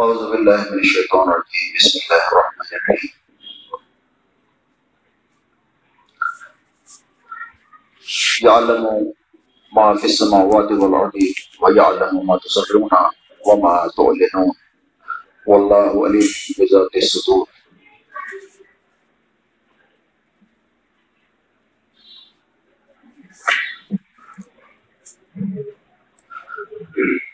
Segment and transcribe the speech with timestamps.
[0.00, 1.68] أعوذ بالله من الشيطان الرجيم.
[1.76, 3.12] بسم الله الرحمن الرحيم.
[8.44, 9.12] يعلم
[9.76, 11.12] ما في السماوات والأرض
[11.62, 12.90] ويعلم ما تسرون
[13.46, 14.54] وما تعلنون.
[15.46, 17.48] والله عليم بذات الصدور.
[26.92, 27.29] Thank you.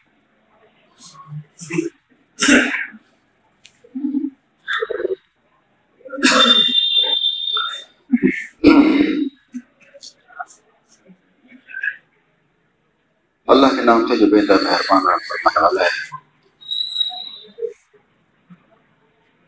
[13.46, 15.88] اللہ کے نام سے جو بہتر مہربان فرمانے والا ہے۔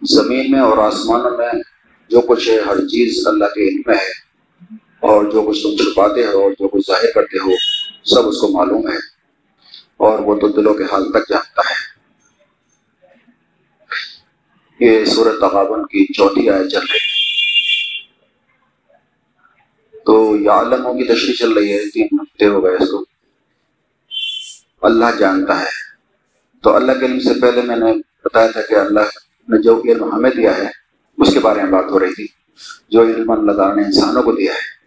[0.03, 1.53] زمین میں اور آسمانوں میں
[2.09, 4.29] جو کچھ ہے، ہر چیز اللہ کے علم میں ہے۔
[5.01, 7.51] اور جو کچھ تم چھپاتے ہو اور جو کچھ ظاہر کرتے ہو،
[8.05, 8.97] سب اس کو معلوم ہے۔
[9.97, 11.88] اور وہ تو دلوں کے حال تک جانتا ہے۔
[14.81, 17.29] یہ صورت تغابن کی چوتھی آئے چل رہی ہے۔
[20.07, 23.05] تو یا عالموں کی تشریح چل رہی ہے، تین ہفتے ہو گئے اس کو۔
[24.83, 25.89] اللہ جانتا ہے۔
[26.63, 27.93] تو اللہ کے علم سے پہلے میں نے
[28.25, 29.01] بتایا تھا کہ اللہ
[29.49, 30.69] نے جو علم ہمیں دیا ہے،
[31.19, 32.27] اس کے بارے میں بات ہو رہی تھی۔
[32.91, 34.79] جو علم اللہ تعالیٰ نے انسانوں کو دیا ہے۔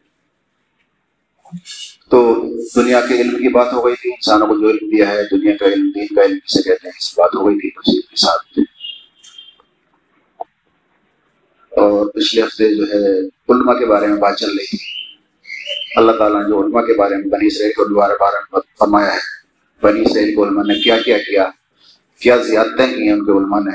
[2.09, 2.45] تو
[2.75, 5.57] دنیا کے علم کی بات ہو گئی تھی، انسانوں کو جو علم دیا ہے، دنیا
[5.57, 8.15] کا علم، دین کا علم سے کہتے ہیں، اس بات ہو گئی تھی۔ تفصیل کے
[8.15, 8.70] ساتھ۔
[11.71, 13.19] اور پچھلے ہفتے جو ہے
[13.53, 14.77] علماء کے بارے میں بات چل رہی تھی۔
[15.95, 19.19] اللہ تعالیٰ نے جو علماء کے بارے میں بنی اسرائیل کے بارے میں فرمایا ہے،
[19.81, 21.45] بنی اسرائیل کے علماء نے کیا کیا کیا
[22.19, 23.71] کیا زیادتیں کی ہیں ان کے علماء نے؟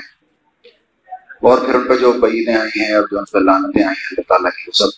[1.41, 4.07] اور پھر ان پہ جو بعیدیں آئی ہیں، اور جو ان پہ لانتیں آئی ہیں،
[4.11, 4.91] اللہ تعالیٰ کی وہ سب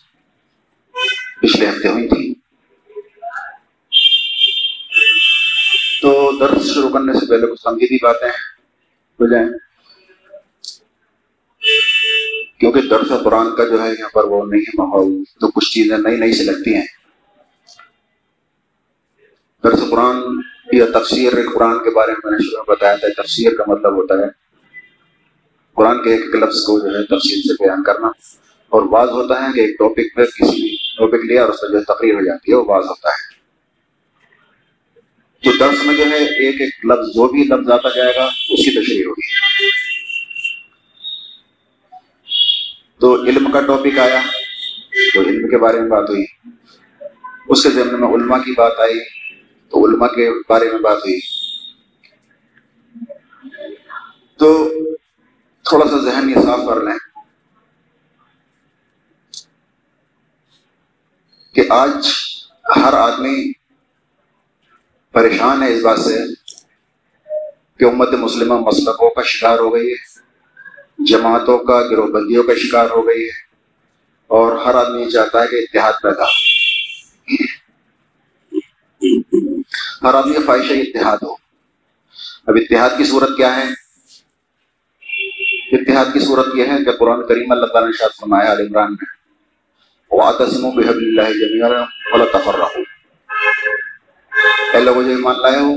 [1.41, 2.35] پچھلے ہفتے ہوئی تھیں۔
[6.03, 9.49] تو درس شروع کرنے سے پہلے کچھ سنگیتی باتیں ہو جائیں
[12.59, 15.99] کیونکہ درس قرآن کا جو ہے یہاں پر وہ نہیں ہے ماحول، تو کچھ چیزیں
[15.99, 16.87] نئی نئی سے لگتی ہیں۔
[19.65, 20.17] درس قرآن
[20.73, 23.93] یا تفسیر قرآن کے بارے میں میں نے شروع میں بتایا تھا، تفسیر کا مطلب
[23.97, 24.49] ہوتا ہے۔
[25.75, 28.07] قرآن کے ایک لفظ کو جو ہے تفصیل سے بیان کرنا۔
[28.69, 31.69] اور بعض ہوتا ہے کہ ایک ٹاپک پہ کسی بھی ٹاپک لیا اور اس پر
[31.73, 33.39] جو ہے تقریر ہو جاتی ہے، وہ بعض ہوتا ہے۔
[35.45, 38.65] تو درس میں جو ہے ایک ایک لفظ، جو بھی لفظ آتا جائے گا اس
[38.65, 39.49] کی تشریح ہوگی۔
[43.01, 44.21] تو علم کا ٹاپک آیا
[45.15, 46.25] تو علم کے بارے میں بات ہوئی۔
[47.49, 49.01] اس کے ذمن میں علماء کی بات آئی
[49.71, 51.21] تو علماء کے بارے میں بات ہوئی۔
[54.37, 54.69] تو
[55.69, 56.99] تھوڑا سا ذہن یہ صاف کر لیں
[61.55, 62.09] کہ آج
[62.77, 63.53] ہر آدمی
[65.13, 66.19] پریشان ہے اس بات سے
[67.79, 70.18] کہ امت مسلمہ مسلقوں کا شکار ہو گئی ہے۔
[71.07, 73.49] جماعتوں کا گروہ بندیوں کا شکار ہو گئی ہے
[74.27, 76.25] اور ہر آدمی یہ چاہتا ہے کہ اتحاد پیدا
[80.03, 81.33] ہر آدمی کا خواہش ہے اتحاد ہو۔
[82.47, 83.63] اب اتحاد کی صورت کیا ہے؟
[85.73, 88.93] اتحاد کی صورت یہ ہے کہ قرآن کریم اللہ تعالیٰ نے شاید فرمایا علی عمران
[88.93, 89.19] میں
[90.11, 92.85] وَعَتَسِمُوا بِحَبْلِ اللَّهِ جَمِيعًا وَلَا تَفَرَّقُوا۔
[94.75, 95.75] اے لوگوں جو ایمان لائے ہو،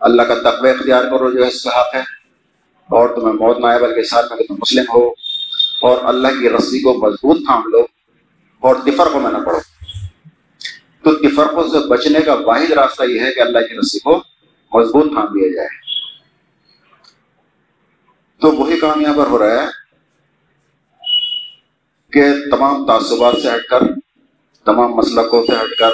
[0.00, 2.23] اللہ کا تقوی اختیار کرو، جو اس کا حق ہے۔
[2.88, 5.10] اور تمہیں موت نہ آئے بلکہ ساتھ میں کہ تم مسلم ہو۔
[5.82, 7.80] اور اللہ کی رسی کو مضبوط تھام لو
[8.60, 9.58] اور تفرقوں میں نہ پڑو
[11.02, 14.22] تو تفرقوں سے بچنے کا واحد راستہ یہ ہے کہ اللہ کی رسی کو
[14.72, 15.68] مضبوط تھام لیا جائے۔
[18.40, 19.66] تو وہی کام یہاں پر ہو رہا ہے
[22.12, 23.80] کہ تمام تعصبات سے ہٹ کر،
[24.64, 25.90] تمام مسلقوں سے ہٹ کر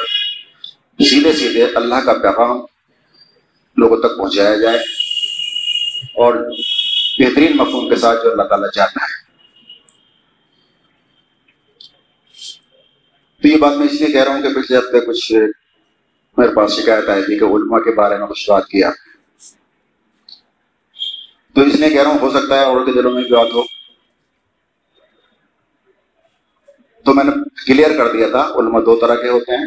[1.04, 2.60] سیدھے سیدھے اللہ کا پیغام
[3.76, 4.78] لوگوں تک پہنچایا جائے
[6.14, 6.50] اور
[7.20, 9.30] بہترین مفہوم کے ساتھ جو اللہ تعالیٰ چاہتا ہے۔
[13.42, 15.32] تو یہ بات میں اس لیے کہہ رہا ہوں کہ پچھلے ہفتے کچھ
[16.36, 18.90] میرے پاس شکایت آئی تھی کہ علماء کے بارے میں کچھ بات کیا۔
[21.54, 23.46] تو اس لیے کہہ رہا ہوں، ہو سکتا ہے اور کے دلوں میں بھی بات
[23.52, 23.62] ہو۔
[27.04, 27.30] تو میں نے
[27.66, 29.64] کلیئر کر دیا تھا، علماء دو طرح کے ہوتے ہیں،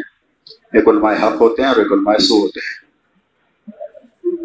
[0.72, 2.83] ایک علماء حق ہوتے ہیں اور ایک علماء سو ہوتے ہیں۔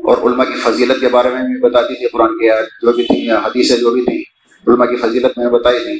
[0.09, 2.47] اور علماء کی فضیلت کے بارے میں بھی بتاتی تھی قرآن کی
[2.81, 4.19] جو بھی تھی یا حدیثیں جو بھی تھیں
[4.67, 5.97] علماء کی فضیلت میں بتائی تھی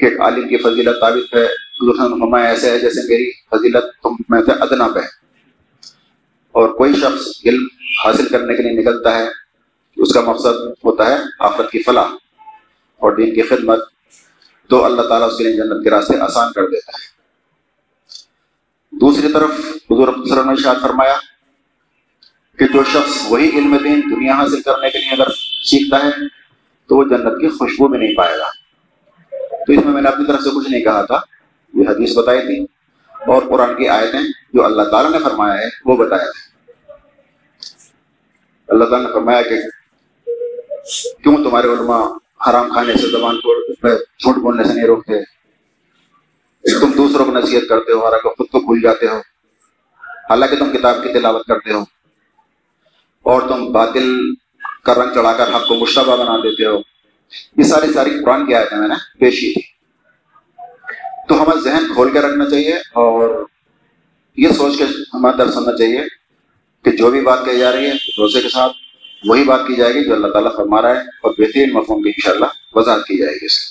[0.00, 1.44] کہ ایک عالم کی فضیلت ثابت ہے
[2.22, 5.00] ہمارے ایسے ہے جیسے میری فضیلت تم میں سے ادنا پہ
[6.54, 7.66] اور کوئی شخص علم
[8.04, 9.26] حاصل کرنے کے لیے نکلتا ہے،
[9.96, 12.14] اس کا مقصد ہوتا ہے آفت کی فلاح
[13.00, 13.80] اور دین کی خدمت،
[14.70, 17.10] تو اللہ تعالیٰ اس کے لیے جنت کے راستے آسان کر دیتا ہے۔
[18.92, 19.50] دوسری طرف
[19.90, 20.08] حضور
[20.44, 21.16] نے شاد فرمایا
[22.58, 25.30] کہ جو شخص وہی علم دین دنیا حاصل کرنے کے لیے اگر
[25.64, 26.10] سیکھتا ہے،
[26.86, 28.48] تو وہ جنت کی خوشبو بھی نہیں پائے گا۔
[29.66, 31.20] تو اس میں میں نے اپنی طرف سے کچھ نہیں کہا تھا۔
[31.74, 32.64] یہ حدیث بتائی تھی
[33.10, 34.20] اور قرآن کی آیتیں
[34.52, 36.52] جو اللہ تعالیٰ نے فرمایا ہے، وہ بتایا تھا
[38.68, 39.56] اللہ تعالیٰ نے فرمایا کہ
[41.22, 42.04] کیوں تمہارے علماء
[42.50, 45.24] حرام کھانے سے زبان کو جھوٹ بولنے سے نہیں روکتے؟
[46.80, 49.18] تم دوسروں کو نصیحت کرتے ہو حالانکہ خود کو بھول جاتے ہو۔
[50.30, 51.84] حالانکہ تم کتاب کی تلاوت کرتے ہو۔
[53.22, 54.34] اور تم باطل
[54.84, 56.78] کا رنگ چڑھا کر حق کو مشتبہ بنا دیتے ہو۔
[57.56, 59.62] یہ ساری ساری قرآن کی آیتیں میں نے پیشی تھی۔
[61.28, 63.46] تو ہمیں ذہن کھول کے رکھنا چاہیے اور
[64.36, 64.84] یہ سوچ کے
[65.14, 66.00] ہمیں در سننا چاہیے
[66.84, 68.72] کہ جو بھی بات کہی جا رہی ہے، روزے کے ساتھ
[69.24, 72.08] وہی بات کی جائے گی جو اللہ تعالیٰ فرما رہا ہے اور بہترین مفہوم کی
[72.08, 73.70] انشاءاللہ وضاحت کی جائے گی اس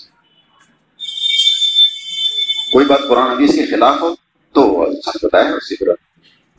[2.73, 4.15] کوئی بات قرآن حدیث کے خلاف ہو
[4.53, 6.10] تو سچ بتائے اسی طرح۔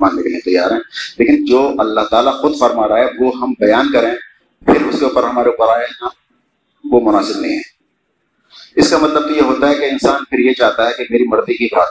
[0.02, 0.80] ماننے کے لیے تیار ہیں۔
[1.18, 4.14] لیکن جو اللہ تعالیٰ خود فرما رہا ہے، وہ ہم بیان کریں،
[4.66, 6.08] پھر اس کے اوپر ہمارے اوپر آئے نا
[6.84, 7.72] وہ مناسب نہیں ہے۔
[8.76, 11.24] اس کا مطلب تو یہ ہوتا ہے کہ انسان پھر یہ چاہتا ہے کہ میری
[11.28, 11.88] مرضی کی بات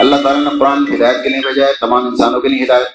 [0.00, 2.86] اللہ تعالیٰ نے قرآن ہدایت کے لیے بھیجا ہے تمام انسانوں کے لیے ہدایت۔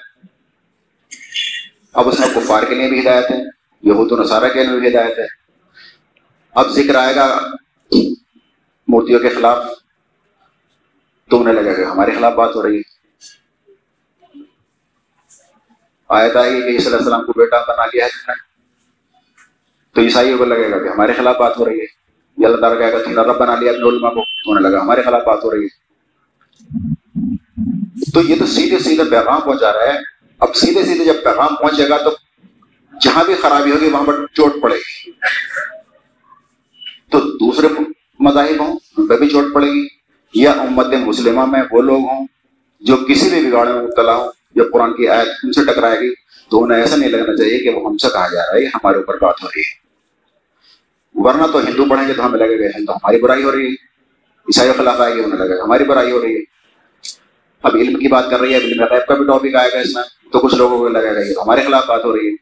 [1.92, 3.36] اب اس میں کفار کے لیے بھی ہدایت ہے،
[3.82, 5.26] یہود و نصارہ کے لیے بھی ہدایت ہے۔
[6.54, 7.40] اب ذکر آئے گا
[8.88, 9.64] مورتیوں کے خلاف۔
[11.30, 12.95] تو انہیں لگے گا ہمارے خلاف بات ہو رہی ہے۔
[16.08, 18.32] آیت آئی کہ علیہ السلام کو بیٹا بنا لیا ہے
[19.94, 21.84] تو عیسائیوں کو لگے گا کہ ہمارے خلاف بات ہو رہی ہے۔
[22.38, 24.70] یہ اللہ تعالیٰ کہے گا تم نے رب بنا لیا اپنے علماء کو۔ تو انہیں
[24.70, 25.86] لگا، ہمارے خلاف بات ہو رہی ہے۔
[28.14, 29.98] تو یہ تو سیدھے سیدھے پیغام پہنچا رہا ہے۔
[30.38, 32.10] اب سیدھے سیدھے جب پیغام پہنچے گا تو
[33.00, 35.10] جہاں بھی خرابی ہوگی وہاں پر چوٹ پڑے گی۔
[37.10, 37.68] تو دوسرے
[38.20, 39.86] مذاہب ہوں، ان پہ بھی چوٹ پڑے گی۔
[40.34, 42.26] یا امت مسلمہ میں وہ لوگ ہوں
[42.80, 46.14] جو کسی بھی بگاڑے میں مبتلا ہوں جب قرآن کی آیت ان سے ٹکرائے گی،
[46.50, 48.68] تو انہیں ایسا نہیں لگنا چاہیے کہ وہ ہم سے کہا جا رہا ہے، یہ
[48.74, 49.86] ہمارے اوپر بات ہو رہی ہے۔
[51.14, 53.72] ورنہ تو ہندو پڑھیں گے تو ہمیں لگے گا ہندو ہماری برائی ہو رہی ہے۔
[54.46, 56.40] عیسائی خلاف آئے گی، انہیں لگے گا، ہماری برائی ہو رہی ہے۔
[57.62, 59.94] اب علم کی بات کر رہی ہے، علم غیب کا بھی ٹاپک آئے گا اس
[59.94, 62.36] میں، تو کچھ لوگوں کو لگے گا، یہ ہمارے خلاف بات ہو رہی ہے۔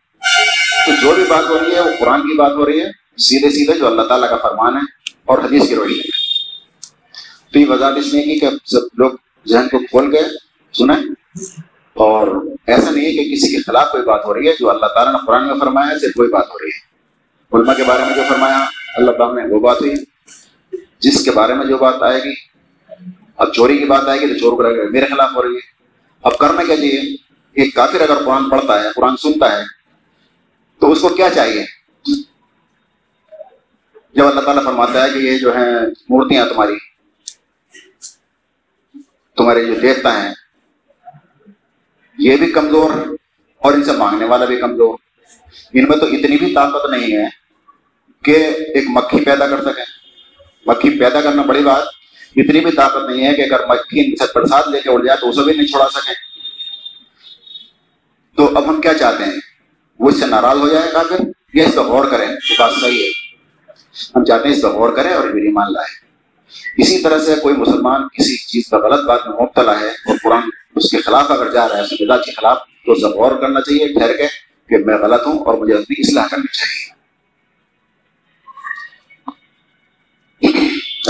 [0.86, 2.86] تو جو بھی بات ہو رہی ہے، وہ قرآن کی بات ہو رہی ہے،
[3.16, 4.80] سیدھے سیدھے جو اللہ تعالیٰ کا فرمان ہے
[5.24, 6.24] اور حدیث کی روشنی۔ ہے
[7.52, 9.10] تو یہ وضاحت اس لیے کی کہ سب لوگ
[9.48, 10.20] ذہن کو کھول کے
[10.72, 10.96] سنیں۔
[11.94, 12.28] اور
[12.66, 15.12] ایسا نہیں ہے کہ کسی کے خلاف کوئی بات ہو رہی ہے جو اللہ تعالیٰ
[15.12, 16.94] نے قرآن میں فرمایا ہے، صرف کوئی بات ہو رہی ہے۔
[17.56, 18.64] علماء کے بارے میں جو فرمایا،
[18.96, 19.94] اللہ تعالیٰ نے وہ بات ہوئی۔
[20.98, 22.34] جس کے بارے میں جو بات آئے گی،
[23.36, 25.72] اب چوری کی بات آئے گی تو چور کو میرے خلاف ہو رہی ہے۔
[26.22, 27.00] اب کرنا کیا چاہیے
[27.52, 29.62] ایک کافر اگر قرآن پڑھتا ہے، قرآن سنتا ہے،
[30.78, 31.64] تو اس کو کیا چاہیے؟
[34.14, 35.76] جب اللہ تعالیٰ فرماتا ہے کہ یہ جو ہیں،
[36.08, 36.76] مورتیاں تمہاری،
[39.36, 40.34] تمہارے جو دیوتا ہیں
[42.18, 42.90] یہ بھی کمزور
[43.58, 44.98] اور ان سے مانگنے والا بھی کمزور۔
[45.72, 47.28] ان میں تو اتنی بھی طاقت نہیں ہے
[48.22, 48.36] کہ
[48.74, 49.84] ایک مکھی پیدا کر سکیں۔
[50.66, 51.82] مکھی پیدا کرنا بڑی بات۔
[52.36, 55.18] اتنی بھی طاقت نہیں ہے کہ اگر مکھی ان سے پرساد لے کے اڑ جائے
[55.18, 56.14] تو اسے بھی نہیں چھوڑا سکیں۔
[58.36, 59.32] تو اب ہم کیا چاہتے ہیں؟
[59.98, 61.16] وہ اس سے ناراض ہو جائے گا پھر
[61.54, 62.28] یہ اس پہ غور کریں۔
[62.58, 63.08] بات صحیح ہے۔
[64.16, 66.03] ہم چاہتے ہیں اس پہ غور کریں اور میری مان لائیں۔
[66.76, 70.42] اسی طرح سے کوئی مسلمان کسی چیز کا غلط بات میں مبتلا ہے اور قرآن
[70.76, 73.88] اس کے خلاف اگر جا رہا ہے سمجھا کے خلاف، تو اسے غور کرنا چاہیے،
[73.88, 74.26] ٹھہر کے
[74.68, 76.84] کہ میں غلط ہوں اور مجھے اپنی اصلاح کرنی چاہیے۔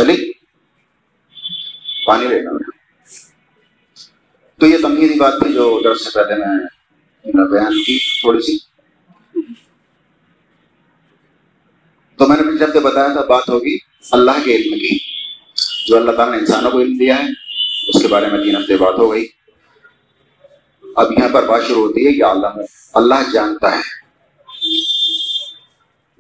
[0.01, 0.33] علی
[2.07, 2.51] پانی لینا
[4.61, 6.35] تو یہ تنقیدی بات تھی جو درس سے پہلے
[7.35, 8.59] میں بیان کی تھوڑی سی۔
[12.17, 13.77] تو میں نے پچھلے ہفتے بتایا تھا، بات ہوگی
[14.11, 15.14] اللہ کے علم کی۔
[15.87, 17.29] جو اللہ تعالیٰ نے انسانوں کو علم دیا ہے،
[17.89, 19.27] اس کے بارے میں تین ہفتے بات ہو گئی۔
[20.97, 22.47] اب یہاں پر بات شروع ہوتی ہے کہ اللہ
[22.95, 23.83] اللہ جانتا ہے۔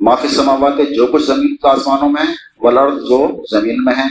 [0.00, 2.34] معافی سماوات جو کچھ زمین کا آسمانوں میں ہے
[3.08, 4.06] جو زمین میں ہے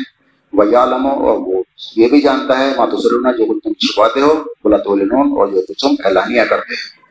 [0.54, 1.64] وہ عالم اور وہ
[1.96, 4.92] یہ بھی جانتا ہے ماتو سلونا جو کچھ تم چھپاتے ہو بلا تو
[5.40, 7.04] اور جو کچھ تم اعلانیہ کرتے ہیں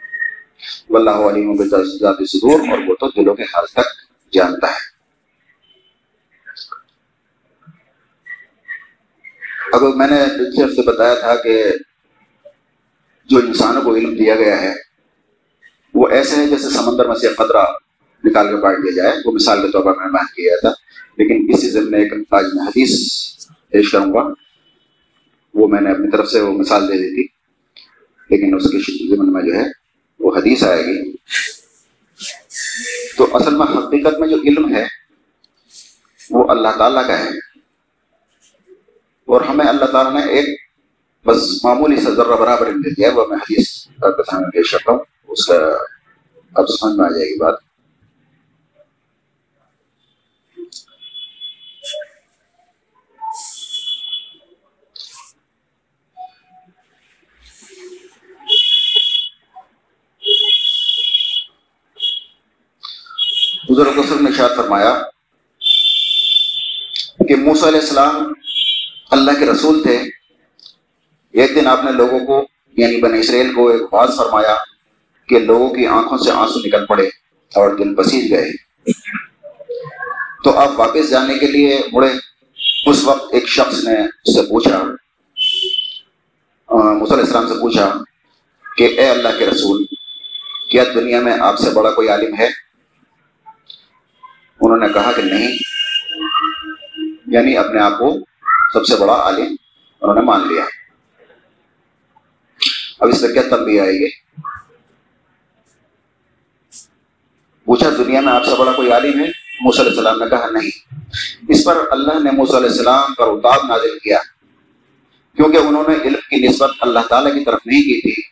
[0.91, 3.89] واللہ علیم ذات صدور اور وہ تو دلوں کے حال تک
[4.33, 4.92] جانتا ہے۔
[9.73, 11.65] اب میں نے پچھلے سے بتایا تھا کہ
[13.25, 14.75] جو انسانوں کو علم دیا گیا ہے،
[15.95, 17.65] وہ ایسے ہیں جیسے سمندر میں سے قطرہ
[18.25, 20.69] نکال کے بانٹ دیا جائے، وہ مثال کے طور پر میں نے بیان کیا تھا۔
[21.19, 22.99] لیکن اسی ضمن ایک آج میں حدیث
[23.69, 24.33] پیش کروں گا۔
[25.55, 27.27] وہ میں نے اپنی طرف سے وہ مثال دے دی تھی۔
[28.31, 29.65] لیکن اس کے ضمن میں جو ہے،
[30.19, 31.13] وہ حدیث آئے گی۔
[33.17, 34.85] تو اصل میں حقیقت میں جو علم ہے،
[36.31, 37.52] وہ اللہ تعالیٰ کا ہے۔
[39.33, 40.61] اور ہمیں اللہ تعالیٰ نے ایک
[41.27, 43.71] بس معمولی سے ذرہ برابر دے دیا وہ میں حدیث
[44.31, 44.99] سامنے پیش کرتا ہوں۔
[45.29, 45.55] اس کا
[46.55, 47.55] اب سمجھ میں آ جائے گی بات۔
[63.69, 65.03] بزرگ نے شاد فرمایا
[67.29, 68.33] کہ موسیٰ علیہ السلام
[69.13, 69.99] اللہ کے رسول تھے۔
[71.33, 74.55] ایک دن آپ نے لوگوں کو یعنی بن اسرائیل کو ایک بات فرمایا
[75.29, 77.07] کہ لوگوں کی آنکھوں سے آنسو نکل پڑے
[77.55, 78.53] اور دل پسیج گئے۔
[80.45, 82.09] تو آپ واپس جانے کے لیے مڑے۔
[82.87, 84.83] اس وقت ایک شخص نے اس سے پوچھا
[86.69, 87.99] علیہ السلام سے پوچھا
[88.77, 89.85] کہ، اے اللہ کے رسول،
[90.71, 92.49] کیا دنیا میں آپ سے بڑا کوئی عالم ہے؟
[94.61, 95.57] انہوں نے کہا کہ نہیں
[97.27, 98.19] یعنی اپنے آپ کو
[98.73, 99.55] سب سے بڑا عالم
[100.01, 100.65] انہوں نے مان لیا۔
[103.01, 104.11] اب اس میں کیا تنبیہ آئے گی
[107.65, 109.25] پوچھا، دنیا میں آپ سے بڑا کوئی عالم ہے؟
[109.61, 110.95] موسیٰ علیہ السلام نے کہا، نہیں۔
[111.49, 114.19] اس پر اللہ نے موسیٰ علیہ السلام پر اتاب نازل کیا۔
[115.37, 118.23] کیونکہ انہوں نے علم کی نسبت اللہ تعالیٰ کی طرف نہیں کی تھی،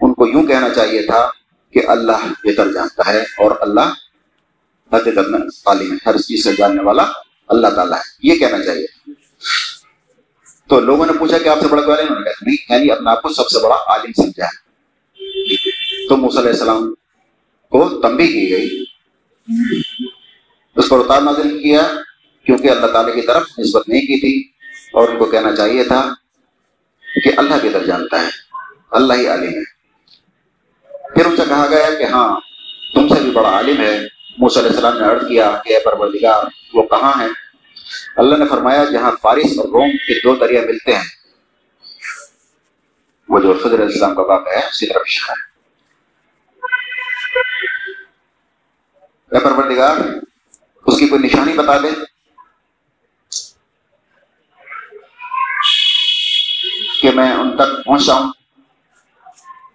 [0.00, 1.30] ان کو یوں کہنا چاہیے تھا
[1.72, 3.92] کہ اللہ بہتر جانتا ہے اور اللہ
[4.92, 7.04] حقیقت میں عالم ہے، ہر چیز سے جاننے والا
[7.48, 8.86] اللہ تعالیٰ ہے۔ یہ کہنا چاہیے۔
[10.72, 13.22] تو لوگوں نے پوچھا کہ آپ سے بڑا کوئی عالم کہا، نہیں یعنی اپنے آپ
[13.22, 14.62] کو سب سے بڑا عالم سمجھا ہے۔
[16.08, 16.94] تو موسیٰ علیہ السلام
[17.70, 18.84] کو تنبی کی گئی۔
[20.76, 21.82] اس پر اتار نازل کیا،
[22.46, 24.48] کیونکہ اللہ تعالیٰ کی طرف نسبت نہیں کی تھی۔
[24.92, 26.14] اور ان کو کہنا چاہیے تھا
[27.24, 28.28] کہ اللہ بہتر جانتا ہے۔
[28.90, 29.64] اللہ ہی عالم ہے۔
[31.14, 32.40] پھر ان سے کہا گیا کہ ہاں
[32.94, 34.00] تم سے بھی بڑا عالم ہے۔
[34.38, 37.41] موسیٰ علیہ السلام نے عرض کیا کہ اے پروردگار، وہ کہاں ہے؟
[38.16, 41.04] اللہ نے فرمایا جہاں فارس اور روم کے دو دریا ملتے ہیں۔
[43.28, 45.52] وہ جو فضر علیہ السلام کا واقعہ ہے، اسی طرف ہے۔
[49.30, 49.96] اے پروردگار،
[50.86, 51.88] اس کی کوئی نشانی بتا دے
[57.00, 58.32] کہ میں ان تک پہنچا ہوں۔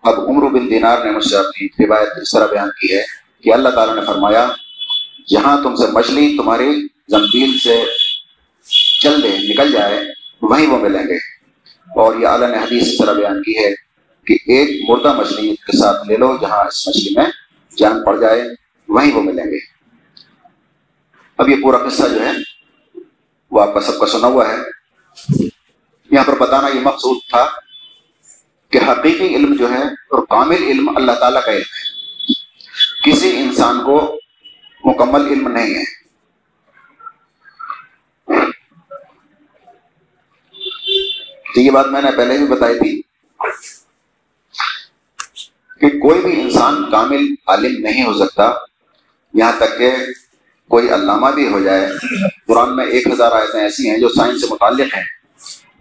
[0.03, 3.03] اب عمر بن دینار نے مجھ سے اپنی روایت اس طرح بیان کی ہے
[3.41, 4.47] کہ اللہ تعالیٰ نے فرمایا
[5.27, 7.85] جہاں تم سے مچھلی تمہاری زمبیل سے
[9.01, 9.99] چل دے نکل جائے
[10.41, 11.15] وہیں وہ ملیں گے
[11.95, 13.71] اور یہ اعلیٰ نے حدیث اس طرح بیان کی ہے
[14.25, 17.25] کہ ایک مردہ مچھلی کے ساتھ لے لو جہاں اس مچھلی میں
[17.77, 18.41] جان پڑ جائے
[18.89, 19.77] وہیں وہ ملیں گے
[21.37, 22.31] اب یہ پورا قصہ جو ہے،
[23.51, 24.57] وہ آپ کا سب کا سنا ہوا ہے۔
[26.11, 27.45] یہاں پر بتانا یہ مقصود تھا
[28.69, 31.87] کہ حقیقی علم جو ہے اور کامل علم اللہ تعالیٰ کا علم ہے۔
[33.05, 34.19] کسی انسان کو
[34.83, 36.06] مکمل علم نہیں ہے۔
[41.57, 43.01] تو یہ بات میں نے پہلے بھی بتائی تھی
[45.81, 48.53] کہ کوئی بھی انسان کامل عالم نہیں ہو سکتا،
[49.33, 49.91] یہاں تک کہ
[50.67, 51.89] کوئی علامہ بھی ہو جائے۔
[52.47, 55.03] قرآن میں ایک ہزار آیتیں ایسی ہیں جو سائنس سے متعلق ہیں۔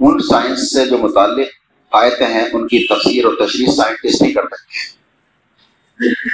[0.00, 1.47] ان سائنس سے جو متعلق
[1.90, 4.97] آیتیں ہیں، ان کی تفسیر اور تشریح سائنٹسٹ ہی کر سکتے ہیں۔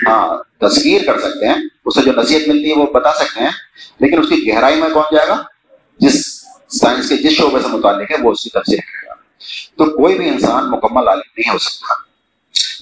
[0.08, 3.50] ہاں تذکیر کر سکتے ہیں۔ اسے جو نصیحت ملتی ہے وہ بتا سکتے ہیں۔
[4.00, 5.42] لیکن اس کی گہرائی میں کون جائے گا؟
[5.98, 9.11] جس سائنس کے جس شعبے سے متعلق ہے، وہ اس کی تفسیر کرے گا۔
[9.78, 11.92] تو کوئی بھی انسان مکمل عالم نہیں ہو سکتا۔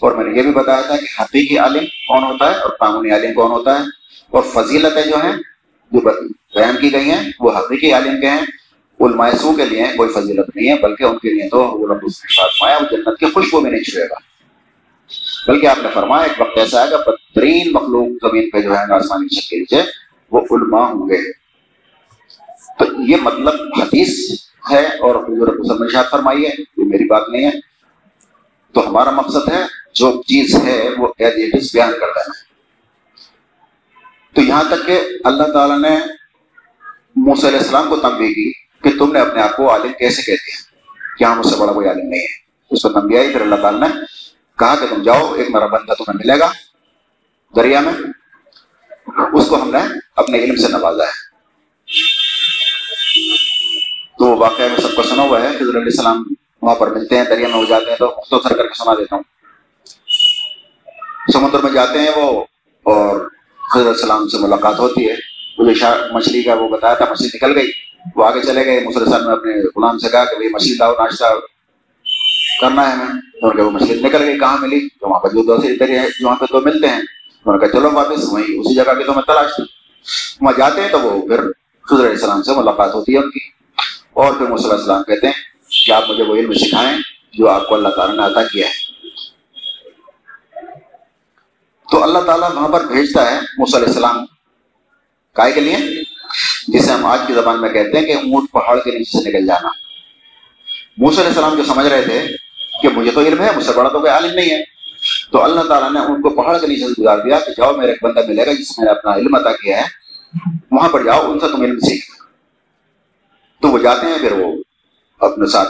[0.01, 3.11] اور میں نے یہ بھی بتایا تھا کہ حقیقی عالم کون ہوتا ہے اور قانونی
[3.11, 3.85] عالم کون ہوتا ہے۔
[4.31, 5.33] اور فضیلتیں جو ہیں،
[5.93, 6.01] جو
[6.55, 8.41] بیان کی گئی ہیں، وہ حقیقی عالم کے ہیں۔
[9.01, 12.01] علماء سو کے لیے کوئی فضیلت نہیں ہے، بلکہ ان کے لیے تو رب
[12.37, 14.15] فرمایا، وہ جنت کی خوشبو بھی نہیں چھوئے گا۔
[15.47, 18.93] بلکہ آپ نے فرمایا، ایک وقت ایسا ہے کہ بدترین مخلوق زمین پہ جو ہے
[18.93, 19.91] آسمانی شکل کے نیچے
[20.31, 21.33] وہ علماء ہوں گے۔
[22.79, 24.41] تو یہ مطلب حدیث
[24.71, 27.51] ہے اور حضور شاہ فرمائی ہے یہ میری بات نہیں ہے۔
[28.73, 29.63] تو ہمارا مقصد ہے،
[29.95, 32.51] جو چیز ہے، وہ بیان کر ہے۔
[34.35, 35.99] تو یہاں تک کہ اللہ تعالیٰ نے
[37.17, 40.53] موسی علیہ السلام کو تنبیہ کی کہ تم نے اپنے آپ کو عالم کیسے کہتے
[40.53, 40.71] ہیں؟
[41.19, 42.41] کہ ہاں مجھ سے بڑا کوئی عالم نہیں ہے؟
[42.71, 44.01] اس کو تنبیہ آئی، پھر اللہ تعالیٰ نے
[44.59, 46.51] کہا کہ تم جاؤ، ایک میرا بندہ تمہیں ملے گا
[47.57, 47.93] دریا میں۔
[49.33, 49.79] اس کو ہم نے
[50.17, 51.31] اپنے علم سے نوازا ہے۔
[54.21, 56.25] تو واقعہ میں سب کو سنا ہوا ہے حضر علیہ السلام
[56.63, 59.17] وہاں پر ملتے ہیں، دریا میں ہو جاتے ہیں تو مختصر کر کے سنا دیتا
[59.17, 59.23] ہوں۔
[61.33, 62.45] سمندر میں جاتے ہیں وہ
[62.83, 63.29] اور
[63.75, 65.15] حضرت السلام سے ملاقات ہوتی ہے۔
[65.59, 67.71] مجھے مچھلی کا وہ بتایا تھا، مچھلی نکل گئی۔
[68.17, 70.93] وہ آگے چلے گئے۔ مصر صاحب نے اپنے غلام سے کہا کہ بھائی، مچھلی لاؤ،
[70.93, 71.25] ناشتہ
[72.61, 75.43] کرنا ہے ہمیں۔ انہوں نے وہ مچھلی نکل گئی، کہاں ملی؟ تو وہاں پر جو
[75.43, 78.75] دوسری دریا ہے وہاں پہ تو ملتے ہیں۔ انہوں نے کہا، چلو واپس، وہیں اسی
[78.75, 79.65] جگہ کی تو میں تلاش۔ تھی
[80.41, 81.39] وہاں جاتے ہیں تو وہ پھر
[81.93, 83.60] حضر علیہ السلام سے ملاقات ہوتی ہے ان کی۔
[84.17, 85.35] اور پھر علیہ السلام کہتے ہیں
[85.87, 86.97] کہ آپ مجھے وہ علم سکھائیں
[87.33, 88.89] جو آپ کو اللہ تعالیٰ نے عطا کیا ہے۔
[91.89, 94.25] تو اللہ تعالیٰ وہاں پر بھیجتا ہے علیہ السلام
[95.37, 95.77] کائے کے لیے
[96.69, 99.47] جسے ہم آج کی زبان میں کہتے ہیں کہ اونٹ پہاڑ کے نیچے سے نکل
[99.47, 99.69] جانا۔
[100.99, 102.27] علیہ السلام جو سمجھ رہے تھے
[102.83, 104.63] کہ مجھے تو علم ہے، مجھ سے بڑا تو کوئی عالم نہیں ہے،
[105.33, 107.91] تو اللہ تعالیٰ نے ان کو پہاڑ کے نیچے سے گزار دیا کہ جاؤ میرا
[107.91, 109.87] ایک بندہ ملے گا جس نے اپنا علم عطا کیا ہے،
[110.71, 112.20] وہاں پر جاؤ، ان سے تم علم سیکھ
[113.63, 114.63] تو وہ جاتے ہیں، پھر وہ
[115.19, 115.69] اپنے ساتھ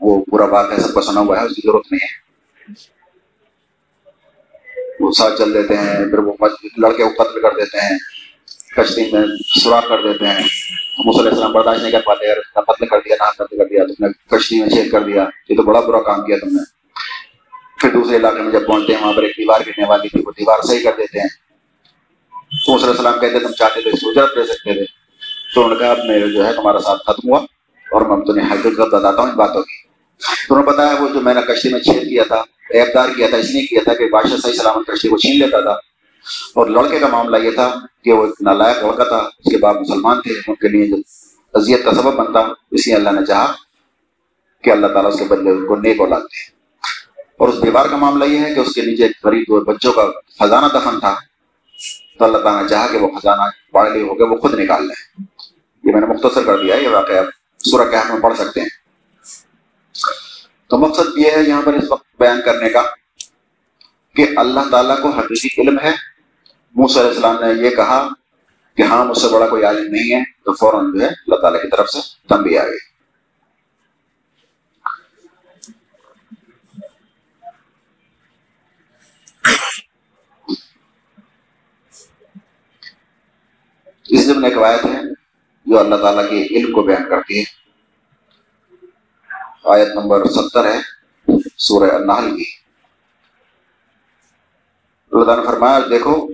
[0.00, 2.26] وہ پورا بات ہے سب کو سنا ہوا ہے، اس کی ضرورت نہیں ہے۔
[5.00, 6.32] وہ ساتھ چل دیتے ہیں، پھر وہ
[6.78, 7.98] لڑکے کو قتل کر دیتے ہیں،
[8.76, 9.26] کشتی میں
[9.60, 10.44] سوراخ کر دیتے ہیں۔
[11.18, 14.04] علیہ السلام برداشت نہیں کر پاتے اگر قتل کر دیا نہ قتل کر دیا، تم
[14.04, 16.62] نے کشتی میں چھید کر دیا، یہ تو بڑا برا کام کیا تم نے۔
[17.80, 20.32] پھر دوسرے علاقے میں جب پہنچتے ہیں، وہاں پر ایک دیوار گرنے والی تھی، وہ
[20.38, 21.28] دیوار صحیح کر دیتے ہیں۔
[22.66, 24.95] تو علیہ السلام کہتے تم چاہتے تھے سوجرت دے سکتے تھے۔
[25.56, 27.38] تو انہوں نے کہا اب جو ہے تمہارا ساتھ ختم ہوا
[27.92, 29.88] اور میں تمہیں حقیقت بتاتا ہوں ان باتوں کی۔
[30.48, 32.36] تو انہوں نے بتایا وہ جو میں نے کشتی میں چھید کیا تھا
[32.70, 35.60] ایبدار کیا تھا، اس لیے کیا تھا کہ بادشاہ صحیح سلامت کشتی کو چھین لیتا
[35.60, 35.70] تھا۔
[36.54, 39.74] اور لڑکے کا معاملہ یہ تھا کہ وہ ایک نالائق لڑکا تھا، اس کے بعد
[39.74, 40.96] مسلمان تھے، ان کے لیے جو
[41.54, 43.52] اذیت کا سبب بنتا اس لیے اللہ نے چاہا
[44.64, 46.52] کہ اللہ تعالیٰ اس کے بدلے ان کو نیک اولاد دے۔
[47.38, 50.06] اور اس دیوار کا معاملہ یہ ہے کہ اس کے نیچے غریب دو بچوں کا
[50.40, 51.16] خزانہ دفن تھا۔
[52.18, 54.82] تو اللہ تعالیٰ نے چاہا کہ وہ خزانہ پاڑ لیے ہو گئے وہ خود نکال
[54.82, 55.22] لیں
[55.86, 57.22] یہ میں نے مختصر کر دیا ہے، یہ واقعہ
[57.58, 58.68] سورہ کہف میں پڑھ سکتے ہیں۔
[60.68, 62.82] تو مقصد یہ ہے یہاں پر اس وقت بیان کرنے کا
[64.16, 65.92] کہ اللہ تعالیٰ کو حقیقی علم ہے۔
[66.74, 68.08] موسیٰ علیہ السلام نے یہ کہا
[68.76, 71.62] کہ ہاں مجھ سے بڑا کوئی عالم نہیں ہے، تو فوراً جو ہے اللہ تعالیٰ
[71.62, 72.78] کی طرف سے تنبی آ گئی۔
[84.08, 85.15] اس ضمن ایک روایت ہے
[85.66, 87.44] جو اللہ تعالیٰ کے علم کو بیان کرتی ہے۔
[89.64, 90.78] آیت نمبر ستر ہے،
[91.56, 92.44] سورہ النحل کی۔
[95.12, 96.28] اللہ تعالیٰ نے فرمایا، دیکھو،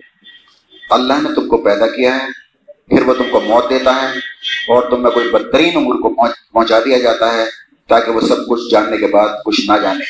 [0.90, 2.26] اللہ نے تم کو پیدا کیا ہے،
[2.66, 4.18] پھر وہ تم کو موت دیتا ہے
[4.68, 7.44] اور تم میں کوئی بدترین عمر کو پہنچا دیا جاتا ہے
[7.86, 10.04] تاکہ وہ سب کچھ جاننے کے بعد کچھ نہ جانے۔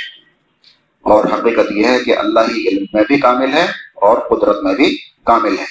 [1.03, 4.75] اور حقیقت یہ ہے کہ اللہ ہی علم میں بھی کامل ہے اور قدرت میں
[4.75, 5.65] بھی کامل ہے۔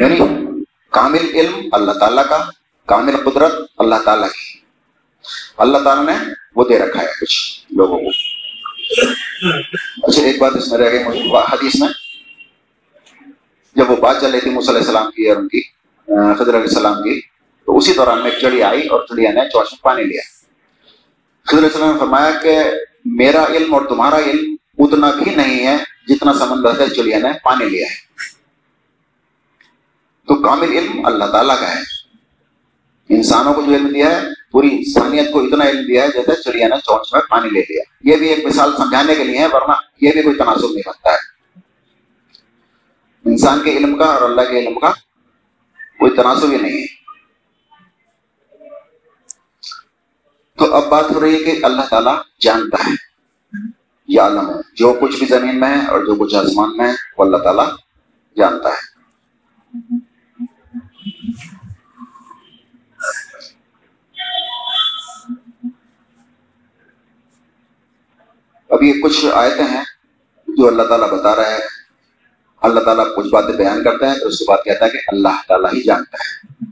[0.00, 0.55] یعنی
[0.96, 2.38] کامل علم اللہ تعالیٰ کا،
[2.86, 4.58] کامل قدرت اللہ تعالیٰ کی۔
[5.56, 6.14] اللہ تعالیٰ نے
[6.56, 8.08] وہ دے رکھا ہے کچھ لوگوں کو۔
[10.02, 11.04] اچھا ایک بات اس میں رہ گئی
[11.52, 11.88] حدیث میں۔
[13.74, 15.62] جب وہ بات چل رہی تھی علیہ السلام کی اور ان کی
[16.38, 17.20] خضر علیہ السلام کی،
[17.66, 20.22] تو اسی دوران میں ایک چڑی آئی اور چڑیا نے چوش میں پانی لیا۔
[21.46, 22.58] خضر علیہ السلام نے فرمایا کہ
[23.04, 25.76] میرا علم اور تمہارا علم اتنا بھی نہیں ہے
[26.08, 28.06] جتنا سمندر سے چڑیا نے پانی لیا ہے۔
[30.26, 31.80] تو کامل علم اللہ تعالیٰ کا ہے۔
[33.08, 36.68] انسانوں کو جو علم دیا ہے، پوری انسانیت کو اتنا علم دیا ہے جیسے چڑیا
[36.68, 39.72] نے چونچ میں پانی لے لیا۔ یہ بھی ایک مثال سمجھانے کے لیے ہے، ورنہ
[40.00, 41.36] یہ بھی کوئی تناسب نہیں بنتا ہے۔
[43.24, 44.90] انسان کے علم کا اور اللہ کے علم کا
[45.98, 46.86] کوئی تناسب ہی نہیں ہے۔
[50.58, 52.94] تو اب بات ہو رہی ہے کہ اللہ تعالیٰ جانتا ہے،
[54.08, 56.92] یہ عالم ہے۔ جو کچھ بھی زمین میں ہے اور جو کچھ آسمان میں ہے،
[57.18, 57.66] وہ اللہ تعالیٰ
[58.36, 58.96] جانتا ہے۔
[68.68, 69.84] اب یہ کچھ آیتیں ہیں
[70.48, 71.58] جو اللہ تعالیٰ بتا رہا ہے۔
[72.62, 75.42] اللہ تعالیٰ کچھ باتیں بیان کرتا ہے تو اس کے بعد کہتا ہے کہ اللہ
[75.48, 76.64] تعالیٰ ہی جانتا ہے۔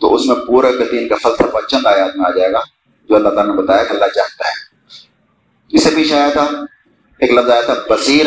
[0.00, 2.60] تو اس میں پورا قدیم کا فلسفہ چند آیات میں آ جائے گا،
[3.08, 4.52] جو اللہ تعالیٰ نے بتایا کہ اللہ جانتا ہے۔
[5.70, 6.46] اس سے پیچھے آیا تھا،
[7.18, 8.26] ایک لفظ آیا تھا بصیر،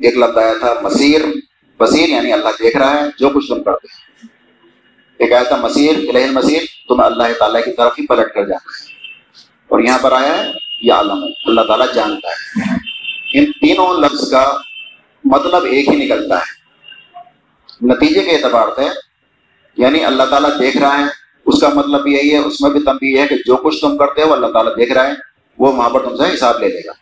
[0.00, 1.20] ایک لفظ آیا تھا مسیر۔
[1.80, 4.26] بصیر یعنی اللہ دیکھ رہا ہے، جو کچھ تم کرتے ہیں
[5.18, 8.54] ایک آیا تھا مسیر الہ مسیر تم اللہ تعالیٰ کی طرف ہی پلٹ کر جانا
[8.54, 8.92] ہے۔
[9.68, 12.62] اور یہاں پر آیا ہے یہ عالم ہے، اللہ تعالیٰ جانتا ہے۔
[13.34, 14.56] ان تینوں لفظ کا
[15.24, 16.58] مطلب ایک ہی نکلتا ہے۔
[17.86, 18.82] نتیجے کے اعتبار سے
[19.76, 21.04] یعنی اللہ تعالیٰ دیکھ رہا ہے،
[21.46, 23.96] اس کا مطلب یہی ہے، اس میں بھی تم یہ ہے کہ جو کچھ تم
[23.96, 25.12] کرتے ہو، اللہ تعالیٰ دیکھ رہا ہے،
[25.58, 26.92] وہ وہاں پر تم سے حساب لے لے گا۔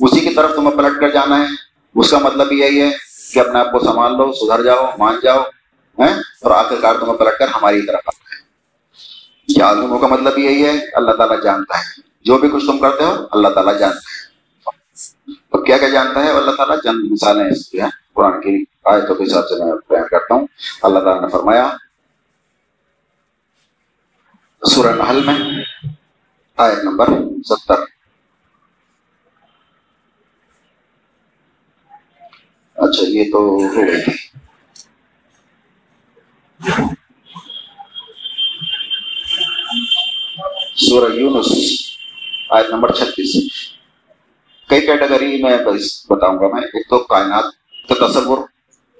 [0.00, 1.46] اسی کی طرف تمہیں پلٹ کر جانا ہے۔
[1.94, 2.90] اس کا مطلب یہی ہے
[3.34, 5.42] کہ اپنے آپ کو سنبھال لو، سدھر جاؤ، مان جاؤ
[5.98, 8.46] اور آخر کار تمہیں پلٹ کر ہماری طرف آنا ہے۔
[9.62, 13.26] عالموں کا مطلب یہی ہے، اللہ تعالیٰ جانتا ہے۔ جو بھی کچھ تم کرتے ہو،
[13.30, 14.26] اللہ تعالیٰ جانتا ہے۔
[15.32, 19.24] تو کیا کیا جانتا ہے؟ اللہ تعالیٰ چند مثالیں جو ہیں۔ قرآن کی آیتوں کے
[19.24, 20.46] حساب سے میں بیان کرتا ہوں۔
[20.82, 21.76] اللہ تعالیٰ نے فرمایا،
[24.70, 25.64] سورہ نحل میں
[26.56, 27.06] آیت نمبر
[27.44, 27.74] ستر۔
[32.74, 34.04] اچھا یہ تو ہو گئی۔
[40.90, 41.95] سورہ یونس۔
[42.50, 43.44] آیت نمبر چھتیس۔
[44.68, 45.58] کئی کیٹیگری میں
[46.08, 47.44] بتاؤں گا میں۔ ایک تو کائنات
[47.88, 48.38] کا تصور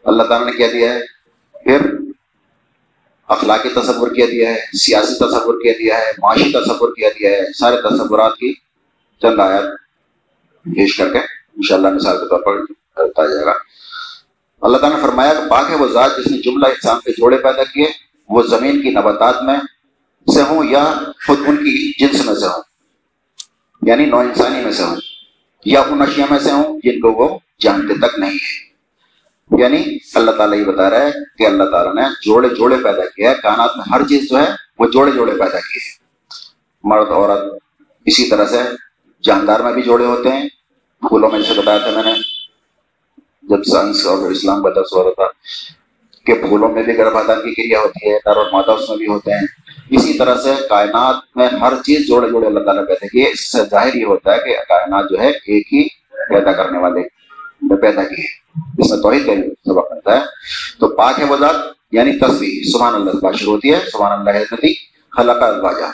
[0.04, 1.00] اللہ تعالیٰ نے کیا دیا ہے،
[1.64, 1.90] پھر
[3.28, 7.52] اخلاقی تصور کیا دیا ہے، سیاسی تصور کیا دیا ہے، معاشی تصور کیا دیا ہے،
[7.52, 8.54] سارے تصورات کی
[9.22, 9.64] چند آیات
[10.64, 12.60] پیش کر کے انشاءاللہ مثال کے طور پر
[13.08, 13.52] بتایا جائے گا۔
[14.60, 17.38] اللہ تعالیٰ نے فرمایا کہ پاک ہے وہ ذات جس نے جملہ انسان کے جوڑے
[17.38, 17.86] پیدا کیے،
[18.28, 19.56] وہ زمین کی نباتات میں
[20.34, 20.94] سے ہوں یا
[21.26, 22.62] خود ان کی جنس میں سے ہوں۔
[23.86, 24.96] یعنی نو انسانی میں سے ہوں۔
[25.64, 28.66] یا ان اشیاء میں سے ہوں جن کو وہ جانتے تک نہیں ہے۔
[29.62, 33.30] یعنی اللہ تعالیٰ یہ بتا رہا ہے کہ اللہ تعالیٰ نے جوڑے جوڑے پیدا کیا
[33.30, 34.46] ہے۔ کائنات میں ہر چیز جو ہے
[34.78, 35.98] وہ جوڑے جوڑے پیدا کیے ہیں۔
[36.84, 37.62] مرد، عورت،
[38.04, 38.58] اسی طرح سے
[39.22, 40.48] جاندار میں بھی جوڑے ہوتے ہیں۔
[41.00, 42.12] پھولوں میں جیسے بتایا تھا میں نے،
[43.42, 45.26] جب سائنس اور اسلام کا درس ہو رہا تھا
[46.26, 49.06] کہ پھولوں میں بھی گربھادان کی کریا ہوتی ہے، نر اور مادہ اس میں بھی
[49.06, 53.28] ہوتے ہیں۔ اسی طرح سے کائنات میں ہر چیز جوڑے جوڑے اللہ تعالیٰ پیدا کیے
[53.28, 55.88] اس سے ظاہر یہ ہوتا ہے کہ کائنات جو ہے ایک ہی
[56.28, 57.00] پیدا کرنے والے
[57.62, 58.46] نے پیدا کی ہے۔
[58.78, 59.32] اس میں توحید کا
[59.64, 60.22] سبق ملتا ہے۔
[60.80, 61.54] تو پاک ہے وزاد
[61.92, 64.74] یعنی تصویر۔ سبحان اللہ بات شروع ہوتی ہے۔ سبحان اللہ حضرتی
[65.16, 65.92] خلق الواجہ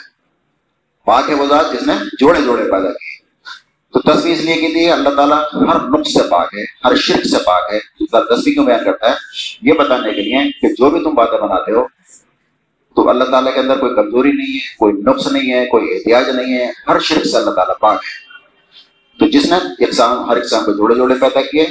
[1.05, 3.23] پاک ہے وزاد جس نے جوڑے جوڑے پیدا کیے۔
[3.93, 7.27] تو تصویر اس لیے کی تھی، اللہ تعالیٰ ہر نقص سے پاک ہے، ہر شرک
[7.27, 9.15] سے پاک ہے۔ تصویر کیوں بیان کرتا ہے؟
[9.61, 11.87] یہ بتانے کے لیے کہ جو بھی تم باتیں بناتے ہو
[12.95, 16.35] تو اللہ تعالیٰ کے اندر کوئی کمزوری نہیں ہے، کوئی نقص نہیں ہے، کوئی احتیاط
[16.35, 18.23] نہیں ہے، ہر شرک سے اللہ تعالیٰ پاک ہے۔
[19.19, 21.65] تو جس نے اقسام، ہر اقسام کو جوڑے جوڑے پیدا کیے،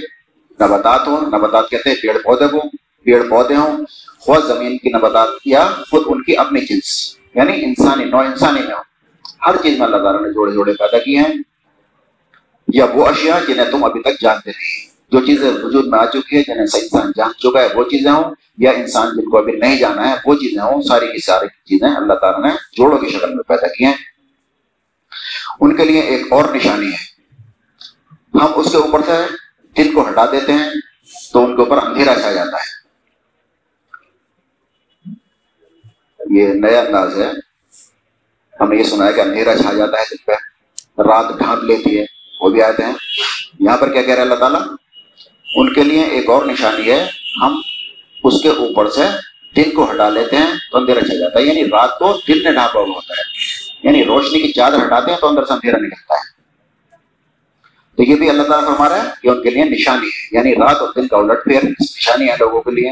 [0.60, 2.60] نباتات ہوں، نباتات کہتے ہیں پیڑ پودے ہوں،
[3.04, 3.84] پیڑ پودے ہوں
[4.18, 8.74] خود زمین کی نباتات یا خود ان کی اپنی جنس یعنی انسانی، نو انسانی میں
[8.74, 8.92] ہو
[9.46, 11.34] ہر چیز میں اللہ تعالیٰ نے جوڑے جوڑے پیدا کیے ہیں۔
[12.74, 16.36] یا وہ اشیاء جنہیں تم ابھی تک جانتے نہیں۔ جو چیزیں وجود میں آ چکی
[16.36, 19.78] ہے جنہیں انسان جان چکا ہے، وہ چیزیں ہوں یا انسان جن کو ابھی نہیں
[19.78, 23.34] جانا ہے، وہ چیزیں ہوں، ساری کی ساری چیزیں اللہ تعالیٰ نے جوڑوں کی شکل
[23.34, 23.94] میں پیدا کی ہیں۔
[25.60, 27.12] ان کے لیے ایک اور نشانی ہے۔
[28.34, 29.26] ہم اس کے اوپر سے
[29.76, 30.70] دل کو ہٹا دیتے ہیں
[31.32, 32.82] تو ان کے اوپر اندھیرا چھا جاتا ہے۔
[36.30, 37.30] یہ نیا انداز ہے۔
[38.60, 40.32] ہم نے یہ سنا ہے کہ اندھیرا چھا جاتا ہے، دل پہ
[41.02, 42.04] رات ڈھانپ لیتی ہے،
[42.40, 42.92] وہ بھی آتے ہیں۔
[43.60, 44.60] یہاں پر کیا کہہ رہے اللہ تعالیٰ؟
[45.54, 47.06] ان کے لیے ایک اور نشانی ہے،
[47.42, 47.60] ہم
[48.24, 49.02] اس کے اوپر سے
[49.56, 52.52] دن کو ہٹا لیتے ہیں تو اندھیرا چل جاتا ہے یعنی رات کو دن نے
[52.52, 53.22] ڈھانپا ہوا ہوتا ہے۔
[53.82, 56.32] یعنی روشنی کی چادر ہٹاتے ہیں تو اندر سے اندھیرا نکلتا ہے۔
[57.96, 60.54] تو یہ بھی اللہ تعالیٰ فرما رہا ہے کہ ان کے لیے نشانی ہے یعنی
[60.54, 62.90] رات اور دن کا الٹ پھیر نشانی ہے لوگوں کے لیے۔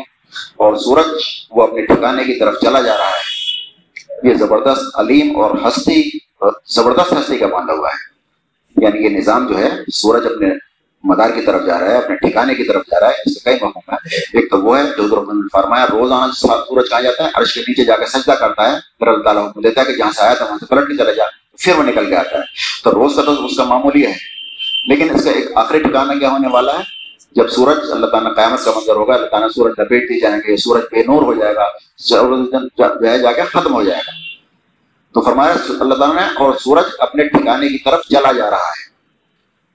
[0.57, 1.07] اور سورج
[1.51, 3.51] وہ اپنے ٹھکانے کی طرف چلا جا رہا ہے۔
[4.29, 6.03] یہ زبردست علیم اور ہستی،
[6.66, 8.11] زبردست ہستی کا باندھا ہوا ہے۔
[8.87, 10.69] یعنی یہ نظام جو ہے، سورج اپنے
[11.05, 13.41] مدار کی طرف جا رہا ہے، اپنے ٹھکانے کی طرف جا رہا ہے، اس سے
[13.45, 17.55] کئی مفہوم ہے ایک تو وہ ہے، جو فرمایا، روزانہ سورج کہاں جاتا ہے، عرش
[17.55, 20.11] کے نیچے جا کے سجدہ کرتا ہے، پھر اللہ تعالیٰ حکم دیتا ہے کہ جہاں
[20.13, 21.25] سے آیا تھا، وہاں سے پلٹ کے چلا جا،
[21.59, 22.43] پھر وہ نکل کے آتا ہے۔
[22.85, 24.13] تو روز کا تو اس کا معمولی ہے۔
[24.87, 26.85] لیکن اس کا ایک آخری ٹھکانا کیا ہونے والا ہے؟
[27.33, 30.57] جب سورج، اللہ تعالیٰ قیامت کا منظر ہوگا، اللہ تعالیٰ سورج لپیٹ دی جائیں گے
[30.57, 31.65] سورج بے نور ہو جائے گا
[33.01, 34.11] جو ہے، جا کے ختم ہو جائے گا۔
[35.15, 38.89] تو فرمایا، اللہ تعالیٰ نے، اور سورج اپنے ٹھکانے کی طرف چلا جا رہا ہے۔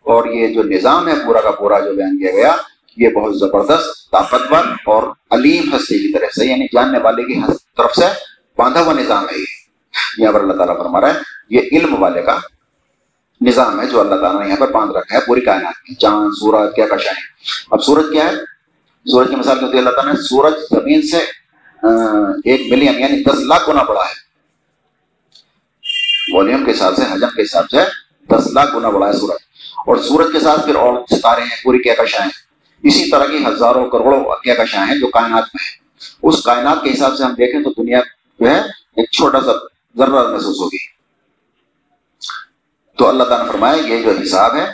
[0.05, 2.55] اور یہ جو نظام ہے، پورا کا پورا جو بیان کیا گیا،
[2.97, 7.41] یہ بہت زبردست، طاقتور اور علیم ہستی کی طرف سے یعنی جاننے والے کی
[7.77, 8.05] طرف سے
[8.57, 9.45] باندھا ہوا نظام ہے یہ۔
[10.17, 12.37] یہاں پر اللہ تعالیٰ فرما رہا ہے، یہ علم والے کا
[13.41, 16.29] نظام ہے جو اللہ تعالیٰ نے یہاں پر باندھ رکھا ہے، پوری کائنات کی۔ چاند،
[16.39, 17.23] سورج، کیا کشا ہے
[17.71, 18.35] اب سورج کیا ہے؟
[19.11, 21.17] سورج کی مثال کہتی ہے اللہ تعالیٰ نے سورج زمین سے
[22.45, 24.15] ایک ملین یعنی دس لاکھ گنا بڑا ہے۔
[26.35, 27.77] والیوم کے حساب سے، حجم کے حساب سے
[28.29, 29.44] دس لاکھ گنا بڑا ہے سورج۔
[29.85, 32.29] اور سورج کے ساتھ پھر اور ستارے ہیں، پوری کیا ہیں۔
[32.83, 34.53] اسی طرح کی ہزاروں کروڑوں کیا
[34.87, 35.85] ہیں جو کائنات میں ہیں۔
[36.23, 37.99] اس کائنات کے حساب سے ہم دیکھیں تو دنیا
[38.39, 38.59] جو ہے،
[38.95, 39.51] ایک چھوٹا سا
[39.97, 40.95] ذرہ محسوس ہوگی۔
[42.97, 44.71] تو اللہ تعالیٰ نے فرمایا، یہ جو حساب ہے،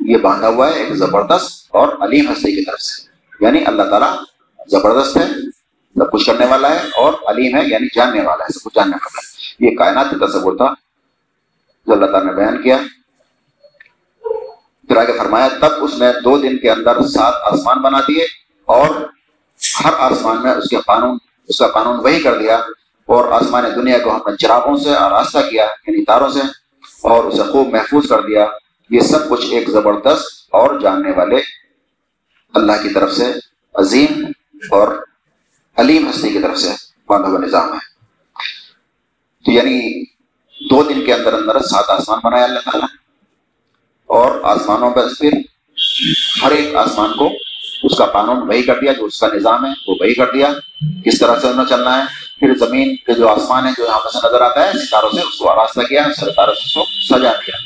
[0.00, 3.08] یہ باندھا ہوا ہے، ایک زبردست اور علیم ہستی کی طرف سے۔
[3.44, 4.16] یعنی اللہ تعالیٰ
[4.68, 5.22] زبردست ہے،
[5.94, 8.96] سب کچھ کرنے والا ہے اور علیم ہے یعنی جاننے والا ہے، سب کچھ جاننے
[8.96, 10.74] والا ہے۔ یہ کائنات کا تصور تھا،
[11.86, 12.78] جو اللہ تعالیٰ نے بیان کیا۔
[14.88, 18.24] پھر آگے فرمایا، تب اس نے دو دن کے اندر سات آسمان بنا دیے
[18.68, 18.88] اور
[19.84, 21.16] ہر آسمان میں اس کے قانون،
[21.48, 22.56] اس کا قانون وہی کر دیا
[23.08, 26.40] اور آسمان دنیا کو اپنے چراغوں سے آراستہ کیا یعنی تاروں سے،
[27.02, 28.46] اور اسے خوب محفوظ کر دیا۔
[28.90, 31.36] یہ سب کچھ ایک زبردست اور جاننے والے
[32.54, 33.32] اللہ کی طرف سے،
[33.74, 34.22] عظیم
[34.70, 34.88] اور
[35.76, 36.70] علیم ہستی کی طرف سے
[37.08, 37.78] باندھا ہوا نظام ہے۔
[39.44, 40.04] تو یعنی
[40.56, 42.88] دو دن کے اندر اندر سات آسمان بنایا اللہ تعالیٰ
[44.06, 45.32] اور آسمانوں پر پھر
[46.42, 47.32] ہر ایک آسمان کو
[47.82, 50.48] اس کا قانون وہی کر دیا، جو اس کا نظام ہے، وہ وہی کر دیا۔
[51.04, 52.02] کس طرح سے انہیں چلنا ہے۔
[52.40, 55.38] پھر زمین کے جو آسمان ہے جو یہاں سے نظر آتا ہے، ستاروں سے اس
[55.38, 57.56] کو آراستہ کیا، ستاروں سے اس کو سجا دیا۔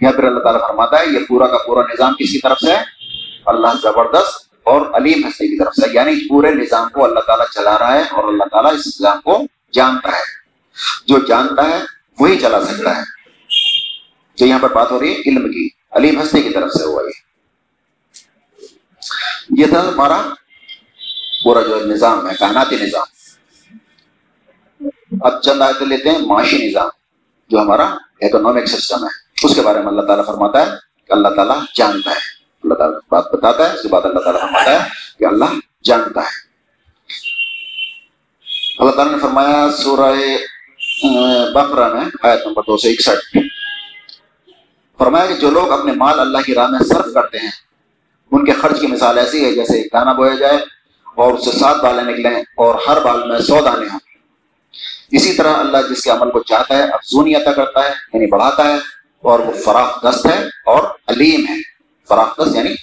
[0.00, 2.72] یا پھر اللہ تعالیٰ فرماتا ہے، یہ پورا کا پورا نظام کس کی طرف سے
[2.72, 2.82] ہے؟
[3.46, 7.78] اللہ زبردست اور علیم ہستی کی طرف سے۔ یعنی پورے نظام کو اللہ تعالیٰ چلا
[7.78, 10.22] رہا ہے اور اللہ تعالیٰ اس نظام کو جانتا ہے۔
[11.06, 11.78] جو جانتا ہے،
[12.18, 13.13] وہی چلا سکتا ہے۔
[14.36, 17.02] جو یہاں پر بات ہو رہی ہے، علم کی، علیم ہستی کی طرف سے ہوا
[17.02, 17.34] یہ۔
[19.56, 20.22] یہ تھا ہمارا
[21.44, 23.06] پورا جو نظام ہے، کائناتی نظام۔
[25.20, 26.88] اب چند آیتیں لیتے ہیں، معاشی نظام،
[27.48, 30.70] جو ہمارا اکنامک سسٹم ہے۔ اس کے بارے میں اللہ تعالیٰ فرماتا ہے
[31.06, 32.20] کہ اللہ تعالیٰ جانتا ہے۔
[32.64, 35.44] اللہ تعالیٰ بات بتاتا ہے، اس کے بعد اللہ تعالیٰ فرماتا ہے کہ اللہ
[35.84, 36.54] جانتا ہے۔
[38.78, 40.14] اللہ تعالیٰ نے فرمایا سورہ
[41.54, 43.38] بقرہ میں، آیت نمبر دو سو اکسٹھ۔
[45.00, 47.50] فرمایا کہ جو لوگ اپنے مال اللہ کی راہ میں صرف کرتے ہیں،
[48.32, 50.56] ان کے خرچ کی مثال ایسی ہے جیسے ایک دانہ بویا جائے
[51.16, 53.98] اور اس سے سات بالیں نکلیں اور ہر بال میں سو دانے ہوں۔
[55.10, 58.64] اسی طرح اللہ جس کے عمل کو چاہتا ہے، افزونی عطا کرتا ہے یعنی بڑھاتا
[58.64, 58.76] ہے،
[59.24, 61.56] اور وہ فراخ دست ہے اور علیم ہے۔
[62.08, 62.74] فراخ دست یعنی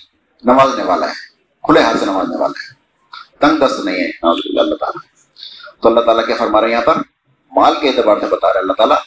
[0.43, 1.13] نوازنے والا ہے،
[1.63, 2.73] کھلے ہاتھ سے نوازنے والا ہے۔
[3.39, 5.01] تنگ دست نہیں ہے اللہ تعالیٰ
[5.81, 7.01] تو اللہ تعالیٰ کیا فرما رہے ہیں یہاں پر
[7.51, 8.97] مال کے اعتبار سے بتا رہے اللہ تعالیٰ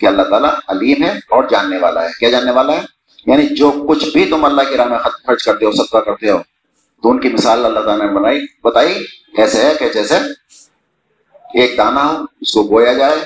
[0.00, 2.80] کہ اللہ تعالیٰ علیم ہے اور جاننے والا ہے۔ کیا جاننے والا ہے؟
[3.26, 6.38] یعنی جو کچھ بھی تم اللہ کی راہ میں خرچ کرتے ہو، صدقہ کرتے ہو،
[7.02, 8.94] تو ان کی مثال اللہ تعالیٰ نے بنائی۔ بتائی،
[9.36, 10.14] کیسے ہے کہ جیسے
[11.54, 13.16] ایک دانہ ہو، اس کو بویا جائے،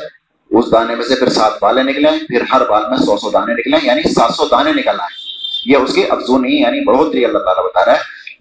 [0.50, 3.54] اس دانے میں سے پھر سات بالیں نکلیں، پھر ہر بال میں سو سو دانے
[3.54, 5.28] نکلیں یعنی سات سو دانے نکلنا ہے۔
[5.66, 7.98] یہ اس کی افزونی یعنی بڑھوتری اللہ تعالیٰ بتا رہا ہے۔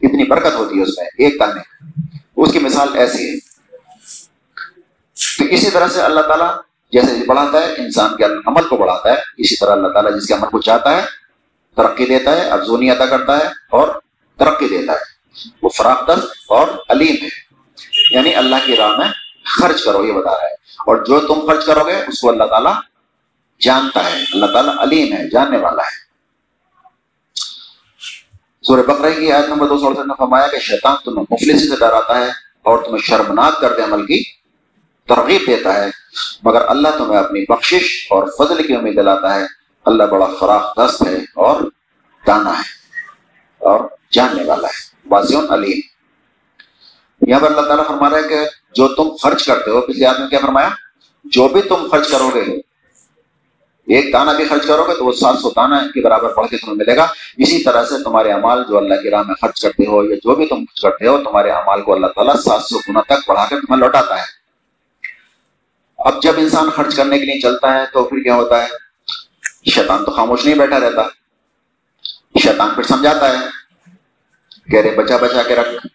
[0.08, 1.60] اتنی برکت ہوتی ہے اس میں، ایک دانے۔
[2.38, 3.38] اس کی مثال ایسی ہے۔
[5.38, 6.56] تو اسی طرح سے اللہ تعالیٰ
[6.92, 10.34] جیسے بڑھاتا ہے، انسان کے عمل کو بڑھاتا ہے۔ اسی طرح اللہ تعالیٰ جس کے
[10.34, 11.06] عمل کو چاہتا ہے،
[11.76, 13.88] ترقی دیتا ہے، افزونی ادا کرتا ہے اور
[14.38, 15.18] ترقی دیتا ہے۔
[15.62, 16.10] وہ فراخ
[16.48, 17.30] اور علیم ہے۔
[18.12, 19.08] یعنی اللہ کی راہ میں
[19.46, 22.44] خرچ کرو، یہ بتا رہا ہے۔ اور جو تم خرچ کرو گے، اس کو اللہ
[22.44, 22.74] تعالیٰ
[23.62, 26.08] جانتا ہے۔ اللہ تعالیٰ علیم ہے، جاننے والا ہے۔
[28.62, 31.76] سورہ بقرہ کی آیت نمبر دو سو اڑسٹھ نے فرمایا کہ شیطان تمہیں مفلسی سے
[31.76, 32.30] ڈراتا ہے
[32.64, 34.24] اور تمہیں شرمناک کر عمل کی
[35.08, 36.07] ترغیب دیتا ہے۔
[36.44, 39.46] مگر اللہ تمہیں اپنی بخشش اور فضل کی امید دلاتا ہے۔
[39.86, 41.62] اللہ بڑا فراخ دست ہے اور
[42.28, 42.64] دانا ہے
[43.58, 43.80] اور
[44.12, 45.80] جاننے والا ہے۔ بازیون علیم۔
[47.28, 48.40] یہاں پر اللہ تعالیٰ فرما رہا ہے کہ
[48.76, 50.70] جو تم خرچ کرتے ہو پچھلے آدمی کیا فرمایا؟
[51.26, 52.40] جو بھی تم خرچ کرو گے،
[53.96, 56.58] ایک دانہ بھی خرچ کرو گے تو وہ سات سو دانہ کے برابر پڑھ کے
[56.58, 59.86] تمہیں ملے گا۔ اسی طرح سے تمہارے امال جو اللہ کی راہ میں خرچ کرتے
[59.88, 62.80] ہو یا جو بھی تم خرچ کرتے ہو، تمہارے امال کو اللہ تعالیٰ سات سو
[62.90, 64.37] گنا تک بڑھا کر تمہیں لوٹاتا ہے۔
[66.08, 68.68] اب جب انسان خرچ کرنے کے لیے چلتا ہے تو پھر کیا ہوتا ہے؟
[69.72, 71.02] شیطان تو خاموش نہیں بیٹھا رہتا۔
[72.40, 73.46] شیطان پھر سمجھاتا ہے
[74.72, 75.88] کہہ رہے بچا بچا کے رکھ،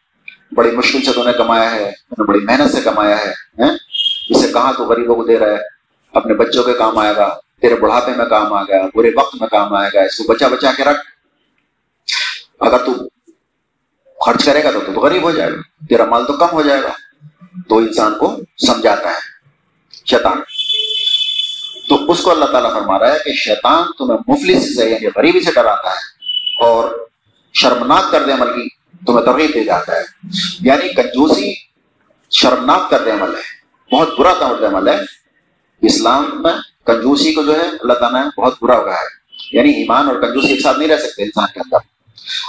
[0.55, 3.31] بڑی مشکل سے تو نے کمایا ہے نے بڑی محنت سے کمایا ہے
[4.29, 5.59] اسے کہاں تو غریبوں کو دے رہا ہے؟
[6.15, 9.49] اپنے بچوں کے کام آئے گا، تیرے بڑھاپے میں کام آ گیا، برے وقت میں
[9.49, 11.01] کام آئے گا، اس کو بچا بچا کے رکھ۔
[12.61, 12.95] اگر تو
[14.27, 16.83] خرچ کرے گا تو تو غریب ہو جائے گا، تیرا مال تو کم ہو جائے
[16.83, 16.93] گا۔
[17.69, 19.32] تو انسان کو سمجھاتا ہے۔
[20.11, 20.41] شیطان۔
[21.89, 25.41] تو اس کو اللہ تعالیٰ فرما رہا ہے کہ شیطان تمہیں مفلس سے یعنی غریبی
[25.41, 25.97] سے ڈراتا ہے
[26.61, 27.09] اور
[27.55, 28.69] شرمناک کر دے عمل کی
[29.07, 30.03] تمہیں ترغیب دے جاتا ہے۔
[30.61, 31.55] یعنی کنجوسی
[32.31, 33.63] شرمناک کر دے عمل ہے۔
[33.97, 34.99] بہت برا طور عمل ہے۔
[35.83, 36.53] اسلام میں
[36.87, 40.49] کنجوسی کو جو ہے اللہ تعالیٰ نے بہت برا ہوا ہے۔ یعنی ایمان اور کنجوسی
[40.49, 41.77] ایک ساتھ نہیں رہ سکتے انسان کے اندر۔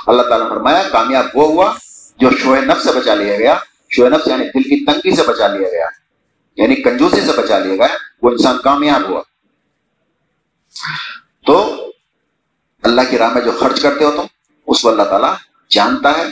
[0.07, 1.73] اللہ تعالیٰ نے فرمایا، کامیاب وہ ہوا
[2.17, 3.55] جو شوہ نفس سے بچا لیا گیا۔
[3.89, 6.02] شوہ نفس یعنی دل کی تنگی سے بچا لیا گیا۔
[6.57, 9.21] یعنی کنجوسی سے بچا لیا گیا، وہ انسان کامیاب ہوا۔
[11.45, 11.85] تو
[12.83, 14.25] اللہ کی راہ میں جو خرچ کرتے ہو تم،
[14.67, 15.33] اس کو اللہ تعالیٰ
[15.69, 16.23] جانتا ہے۔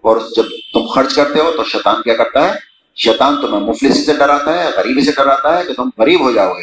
[0.00, 2.58] اور جب تم خرچ کرتے ہو تو شیطان کیا کرتا ہے؟
[2.96, 6.52] شیطان تمہیں مفلسی سے ڈراتا ہے، غریبی سے ڈراتا ہے کہ تم غریب ہو جاؤ
[6.52, 6.62] گے۔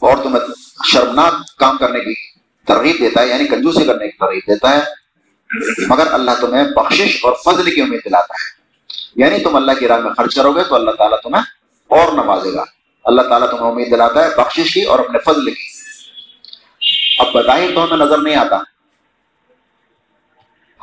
[0.00, 0.40] اور تمہیں
[0.86, 4.80] شرمناک کام کرنے کی ترغیب دیتا ہے یعنی کنجوسی کرنے کی ترغیب دیتا ہے۔
[5.88, 8.55] مگر اللہ تمہیں بخشش اور فضل کی امید دلاتا ہے۔
[9.16, 11.42] یعنی تم اللہ کی راہ میں خرچ کرو گے تو اللہ تعالیٰ تمہیں
[11.88, 12.64] اور نوازے گا۔
[13.04, 15.64] اللہ تعالیٰ تمہیں امید دلاتا ہے، بخشش کی اور اپنے فضل کی۔
[17.18, 18.58] اب بظاہر تو ہمیں نظر نہیں آتا۔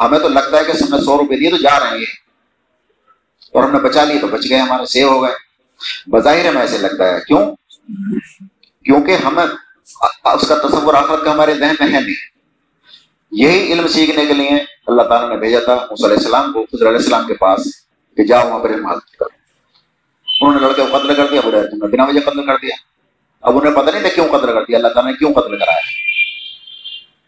[0.05, 2.23] ہمیں تو لگتا ہے کہ ہم نے سو روپے دیے تو جا رہے ہیں۔
[3.53, 5.31] اور ہم نے بچا لیے تو بچ گئے، ہمارے سیو ہو گئے۔
[6.09, 7.55] بظاہر ہمیں ایسے لگتا ہے۔ کیوں؟
[8.85, 9.43] کیونکہ ہمیں
[10.23, 12.33] اس کا تصور آخرت کا ہمارے ذہن میں ہے نہیں۔
[13.31, 14.49] یہی علم سیکھنے کے لیے
[14.87, 17.82] اللہ تعالیٰ نے بھیجا تھا علیہ السلام کو خضر علیہ السلام کے پاس۔
[18.17, 19.43] کہ جاؤ وہاں پر علم کرو
[20.41, 22.75] انہوں نے لڑکے کو قتل کر دیا بڑے تم نے بنا وجہ قتل کر دیا۔
[23.41, 25.79] اب انہیں پتہ نہیں تھا کیوں قتل کر دیا۔ اللہ تعالیٰ نے کیوں قتل کرایا؟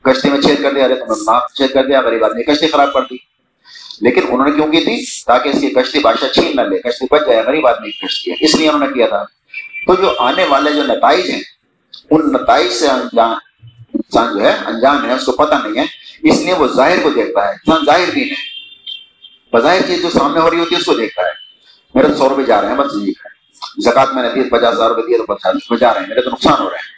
[0.01, 2.67] کشتی میں چھید کر دیا۔ ارے تم نے ناک چھید کر دیا۔ غریب آدمی، کشتی
[2.67, 3.15] خراب کر دی۔
[4.01, 7.05] لیکن انہوں نے کیوں کی تھی؟ تاکہ اس کی کشتی بادشاہ چھین نہ لے۔ کشتی
[7.11, 9.23] بچ جائے، غریب آدمی کی کشتی ہے۔ اس لیے انہوں نے کیا تھا۔
[9.87, 11.41] تو جو آنے والے جو نتائج ہیں،
[12.11, 13.31] ان نتائج سے انجام
[13.93, 15.85] انسان جو ہے انجام ہے، اس کو پتہ نہیں ہے۔
[16.29, 18.54] اس لیے وہ ظاہر کو دیکھتا ہے۔ انسان ظاہر دین ہے۔
[19.53, 21.31] بظاہر چیز جو سامنے ہو رہی ہوتی ہے، اس کو دیکھتا ہے۔
[21.95, 23.13] میرے تو سو روپئے جا رہے ہیں، بس جی
[23.83, 26.21] زکات میں نے دیے پچاس ہزار روپئے دیے تو پچاس روپئے جا رہے ہیں۔ میرے
[26.21, 26.95] تو نقصان ہو رہے ہیں۔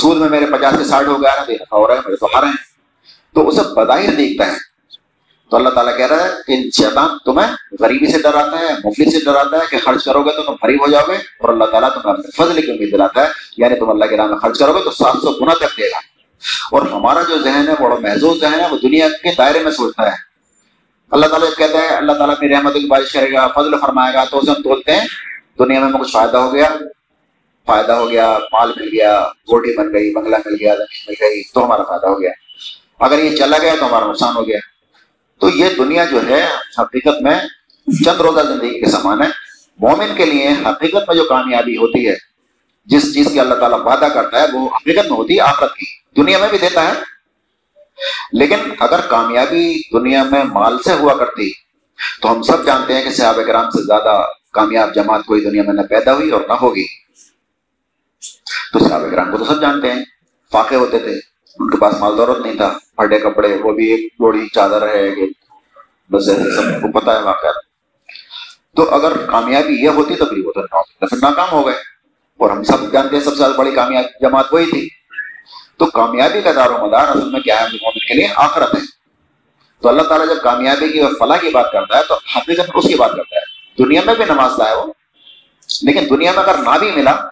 [0.00, 2.46] سود میں میرے پچاس سے ساٹھ ہو گیا نا ہو رہا ہے، میرے تو ہارے
[2.46, 2.72] ہیں۔
[3.34, 4.56] تو اسے بظاہر دیکھتا ہے۔
[5.50, 9.24] تو اللہ تعالیٰ کہہ رہا ہے کہ شیطان تمہیں غریبی سے ڈراتا ہے مفلی سے
[9.24, 11.94] ڈراتا ہے کہ خرچ کرو گے تو تم غریب ہو جاؤ گے۔ اور اللہ تعالیٰ
[11.94, 14.72] تمہیں اپنے فضل کی امید دلاتا ہے یعنی تم اللہ کے نام میں خرچ کرو
[14.72, 15.98] گے تو سات سو گنا تک دے گا۔
[16.70, 20.12] اور ہمارا جو ذہن ہے بڑا محضوظ ذہن ہے، وہ دنیا کے دائرے میں سوچتا
[20.12, 20.31] ہے۔
[21.12, 24.24] اللہ تعالیٰ کہتا ہے، اللہ تعالیٰ اپنی رحمت کی بارش کرے گا، فضل فرمائے گا،
[24.24, 25.06] تو اسے ہم تولتے ہیں۔
[25.58, 26.68] دنیا میں کچھ فائدہ ہو گیا،
[27.66, 31.42] فائدہ ہو گیا، مال مل گیا روٹی بن گئی بنگلہ مل گیا زمین مل گئی،
[31.54, 32.30] تو ہمارا فائدہ ہو گیا۔
[33.00, 34.58] اگر یہ چلا گیا تو ہمارا نقصان ہو گیا۔
[35.40, 36.46] تو یہ دنیا جو ہے،
[36.78, 37.40] حقیقت میں
[38.04, 39.28] چند روزہ زندگی کے سامان ہے۔
[39.78, 42.14] مومن کے لیے حقیقت میں جو کامیابی ہوتی ہے،
[42.84, 45.86] جس چیز کی اللہ تعالیٰ وعدہ کرتا ہے، وہ حقیقت میں ہوتی ہے، آخرت کی۔
[46.22, 47.11] دنیا میں بھی دیتا ہے
[48.32, 51.52] لیکن اگر کامیابی دنیا میں مال سے ہوا کرتی،
[52.22, 55.74] تو ہم سب جانتے ہیں کہ صحابہ کرام سے زیادہ کامیاب جماعت کوئی دنیا میں
[55.74, 56.84] نہ پیدا ہوئی اور نہ ہوگی۔
[58.72, 60.04] تو صحابہ کرام کو تو سب جانتے ہیں،
[60.52, 61.12] فاقے ہوتے تھے۔
[61.58, 65.10] ان کے پاس مال دولت نہیں تھا۔ پھٹے کپڑے، وہ بھی ایک بوڑھی چادر ہے
[65.10, 65.26] کہ
[66.10, 67.50] بس ایسے سب کو پتا ہے واقعہ
[68.76, 70.60] تو اگر کامیابی یہ ہوتی تو پھر وہ تو
[71.16, 71.74] ناکام ہو گئے۔
[72.38, 74.88] اور ہم سب جانتے ہیں سب سے بڑی کامیاب جماعت وہی تھی۔
[75.76, 78.80] تو کامیابی کا دار و مدار اصل میں کیا ہے مومن کے لیے آخرت ہے۔
[79.80, 82.78] تو اللہ تعالیٰ جب کامیابی کی اور فلاح کی بات کرتا ہے تو حقیقت میں
[82.78, 84.92] اس کی بات کرتا ہے۔ دنیا میں بھی نماز ہے وہ،
[85.82, 87.28] لیکن دنیا میں اگر نہ بھی ملا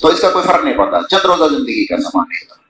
[0.00, 2.62] تو اس کا کوئی فرق نہیں پڑتا۔ چند روزہ زندگی کا سامان نہیں ہوتا۔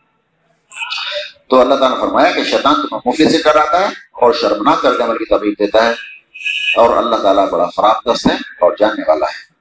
[1.48, 5.00] تو اللہ تعالیٰ نے فرمایا کہ شیطان تمہیں مفید سے ڈراتا ہے اور شرمناک کر
[5.00, 5.90] عمل کی تبیب دیتا ہے
[6.76, 9.52] اور اللہ تعالیٰ بڑا خراب دست ہے اور جاننے والا ہے۔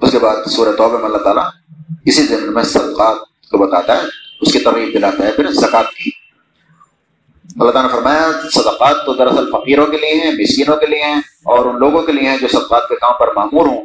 [0.00, 1.48] اس کے بعد سورہ توبہ میں اللہ تعالیٰ
[2.04, 3.16] اسی زمین میں صدقات
[3.50, 4.02] کو بتاتا ہے،
[4.40, 6.10] اس کی ترغیب دلاتا ہے، پھر زکات کی۔
[7.60, 11.18] اللہ تعالیٰ نے فرمایا، صدقات تو دراصل فقیروں کے لیے ہیں، مسکینوں کے لیے ہیں،
[11.44, 13.82] اور ان لوگوں کے لیے ہیں جو صدقات کے کام پر معمور ہوں۔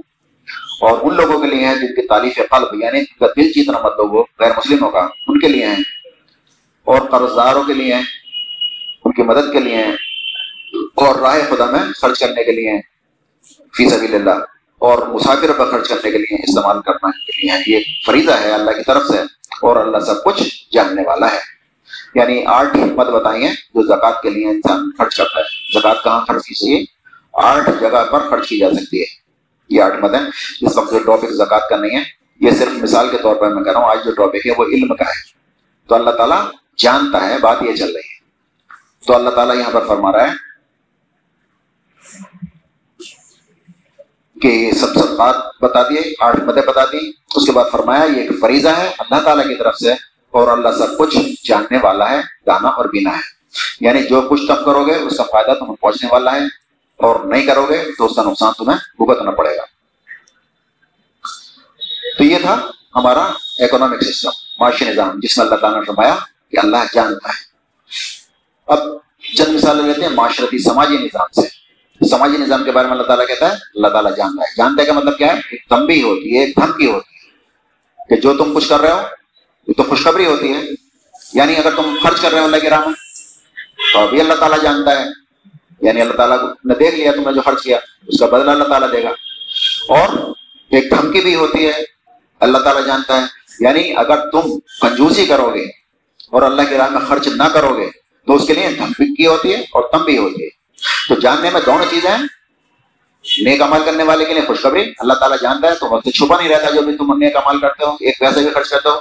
[0.81, 3.79] اور ان لوگوں کے لیے ہیں جن کی تعلیف قلب یعنی جن کا دل جیتنا
[3.79, 5.83] مت لوگوں، غیر مسلموں کا، ان کے لیے ہیں۔
[6.83, 8.03] اور قرض داروں کے لیے ہیں،
[9.05, 9.91] ان کی مدد کے لیے ہیں۔
[10.95, 12.81] اور راہ خدا میں خرچ کرنے کے لیے ہیں۔
[13.77, 14.52] فی سبیل اللہ۔
[14.83, 18.71] اور مسافر پر خرچ کرنے کے لیے استعمال کرنا کے لیے یہ فریضہ ہے، اللہ
[18.71, 19.17] کی طرف سے،
[19.61, 21.39] اور اللہ سب کچھ جاننے والا ہے۔
[22.15, 26.25] یعنی آٹھ حکمت بتائی ہیں جو زکوٰۃ کے لیے انسان خرچ کرتا ہے۔ زکوٰۃ کہاں
[26.25, 26.85] خرچ کی چاہیے
[27.33, 29.05] آٹھ جگہ پر خرچ کی جا سکتی ہے۔
[29.69, 30.25] یہ آٹھ مت ہیں۔
[30.61, 32.03] اس وقت جو ٹاپک زکوٰۃ کا نہیں ہے،
[32.39, 34.65] یہ صرف مثال کے طور پر میں کہہ رہا ہوں، آج جو ٹاپک ہے وہ
[34.65, 35.31] علم کا ہے۔
[35.87, 36.45] تو اللہ تعالیٰ
[36.77, 38.23] جانتا ہے، بات یہ چل رہی ہے۔
[39.07, 40.52] تو اللہ تعالیٰ یہاں پر فرما رہا ہے
[44.43, 48.03] کہ یہ سب سب بات بتا دیے آٹھ مدیں بتا دی۔ اس کے بعد فرمایا،
[48.03, 49.91] یہ ایک فریضہ ہے، اللہ تعالیٰ کی طرف سے،
[50.31, 53.21] اور اللہ سب کچھ جاننے والا ہے، دانا اور بینا ہے۔
[53.79, 56.45] یعنی جو کچھ تم کرو گے، اس کا فائدہ تمہیں پہنچنے والا ہے،
[56.97, 59.63] اور نہیں کرو گے، تو اس کا نقصان تمہیں بھگتنا پڑے گا۔
[62.17, 64.29] تو یہ تھا ہمارا اکنامک سسٹم
[64.59, 66.15] معاشی نظام، جس میں اللہ تعالیٰ نے فرمایا
[66.51, 67.45] کہ اللہ جانتا ہے۔
[68.67, 68.79] اب
[69.37, 71.62] چند مثالیں لیتے ہیں، معاشرتی، سماجی نظام سے۔
[72.09, 74.87] سماجی نظام کے بارے میں اللہ تعالیٰ کہتا ہے، اللہ تعالیٰ جانتا ہے۔ جانتا ہے
[74.87, 77.23] کا مطلب کیا ہے؟ ایک تمبی ہوتی ہے، ایک دھمکی ہوتی ہے۔
[78.09, 79.01] کہ جو تم کچھ کر رہے ہو،
[79.67, 80.61] یہ تو خوشخبری ہوتی ہے۔
[81.33, 82.93] یعنی اگر تم خرچ کر رہے ہو اللہ کے راہ میں،
[83.93, 85.05] تو ابھی اللہ تعالیٰ جانتا ہے۔
[85.81, 88.63] یعنی اللہ تعالیٰ نے دیکھ لیا، تم نے جو خرچ کیا، اس کا بدلہ اللہ
[88.63, 89.09] تعالیٰ دے گا۔
[89.89, 90.31] اور
[90.71, 91.83] ایک دھمکی بھی ہوتی ہے،
[92.39, 93.25] اللہ تعالیٰ جانتا ہے۔
[93.59, 94.41] یعنی اگر تم
[94.81, 95.63] کنجوسی کرو گے
[96.31, 97.89] اور اللہ کے راہ میں خرچ نہ کرو گے،
[98.27, 100.62] تو اس کے لیے دھمکی ہوتی ہے اور تم بھی ہوتی ہے۔
[101.09, 102.23] تو جاننے میں دونوں چیزیں ہیں۔
[103.43, 106.49] نیک عمل کرنے والے کے لیے خوشخبری۔ اللہ تعالیٰ جانتا ہے تو وقت چھپا نہیں
[106.49, 108.95] رہتا جو بھی تم نیک عمل کرتے ہو۔ ایک پیسے بھی خرچ کرتے ہو۔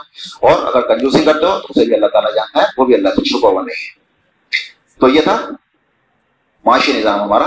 [0.47, 3.09] اور اگر کنجوسی کرتے ہو تو اسے بھی اللہ تعالیٰ جانتا ہے، وہ بھی اللہ
[3.09, 4.03] سے چھپا ہوا نہیں ہے۔
[5.01, 5.51] تو یہ تھا
[6.65, 7.47] معاشی نظام ہمارا،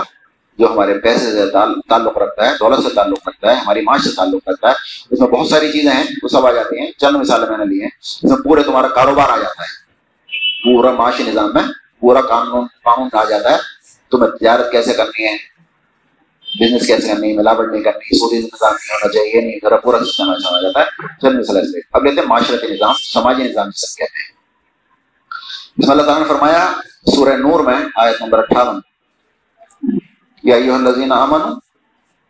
[0.59, 1.51] جو ہمارے پیسے سے
[1.89, 4.73] تعلق رکھتا ہے، دولت سے تعلق رکھتا ہے، ہماری معاش سے تعلق رکھتا ہے۔
[5.11, 7.65] اس میں بہت ساری چیزیں ہیں، وہ سب آ جاتی ہیں۔ چند مثالیں میں نے
[7.65, 9.85] لی ہیں۔ اس میں پورے تمہارا کاروبار آ جاتا ہے۔
[10.63, 11.63] پورا معاشی نظام میں
[11.99, 13.74] پورا قانون قانون آ جاتا ہے۔
[14.11, 15.37] تمہیں تجارت کیسے کرنی ہے؟
[16.59, 20.05] بزنس کیسے کرنی ہے؟ ملاوٹ نہیں کرنی سودی نظام نہیں ہونا چاہیے، نہیں، ذرا پورا
[20.05, 20.85] سسٹم ایسا آ جاتا ہے۔
[21.21, 24.35] چند مثالیں سے اب لیتے ہیں معاشرتی نظام، سماجی نظام سب کہتے ہیں۔
[25.77, 26.71] اس میں اللہ تعالیٰ نے فرمایا،
[27.15, 28.81] سورہ نور میں، آیت نمبر اٹھاون۔
[30.43, 31.51] یا ایوہ اللذین آمنوا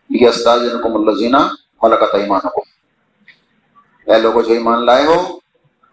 [0.09, 1.35] لیستاذنکم اللذین
[1.83, 2.59] ملکت ایمانکم۔
[4.11, 5.39] اے لوگوں جو ایمان لائے ہو،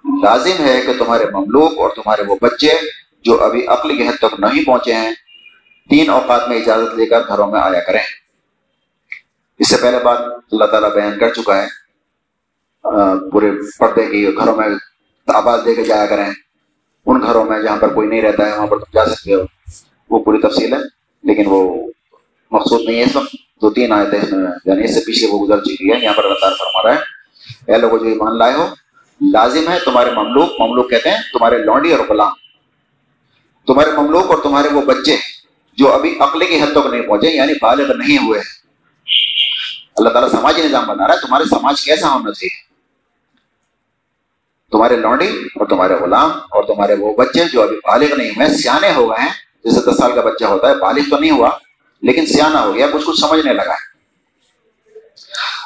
[0.05, 2.72] لازم ہے کہ تمہارے مملوک اور تمہارے وہ بچے
[3.24, 5.12] جو ابھی عقل کی حد تک نہیں پہنچے ہیں
[5.91, 8.03] تین اوقات میں اجازت لے کر گھروں میں آیا کریں۔
[9.59, 10.18] اس سے پہلے بات
[10.53, 11.66] اللہ تعالیٰ بیان کر چکا ہے۔
[13.30, 14.68] پورے پردے کی گھروں میں
[15.35, 16.30] آواز دے کے جایا کریں۔
[17.07, 19.43] ان گھروں میں جہاں پر کوئی نہیں رہتا ہے، وہاں پر تم جا سکتے ہو۔
[20.11, 20.78] وہ پوری تفصیل ہے،
[21.22, 21.87] لیکن وہ
[22.51, 25.26] مقصود نہیں ہے۔ اس وقت دو تین آئے تھے اس میں یعنی اس سے پیچھے
[25.30, 28.39] وہ گزر چکی ہے یہاں پر اللہ تعالیٰ فرما رہا ہے، اے لوگوں جو ایمان
[28.39, 28.66] لائے ہو،
[29.33, 32.33] لازم ہے تمہارے مملوک مملوک کہتے ہیں تمہارے لونڈی اور غلام۔
[33.66, 35.16] تمہارے مملوک اور تمہارے وہ بچے
[35.73, 38.41] جو ابھی عقل کی حد تک نہیں پہنچے یعنی بالغ نہیں ہوئے۔
[39.97, 42.73] اللہ تعالیٰ سماجی نظام بنا رہا ہے، تمہارے سماج کیسا ہونا چاہیے؟
[44.70, 48.93] تمہارے لونڈی اور تمہارے غلام اور تمہارے وہ بچے جو ابھی بالغ نہیں ہوئے، سیانے
[48.93, 49.33] ہو گئے ہیں۔
[49.64, 51.51] جیسے دس سال کا بچہ ہوتا ہے، بالغ تو نہیں ہوا،
[52.03, 53.93] لیکن سیاح ہو گیا، کچھ کچھ سمجھنے لگا ہے۔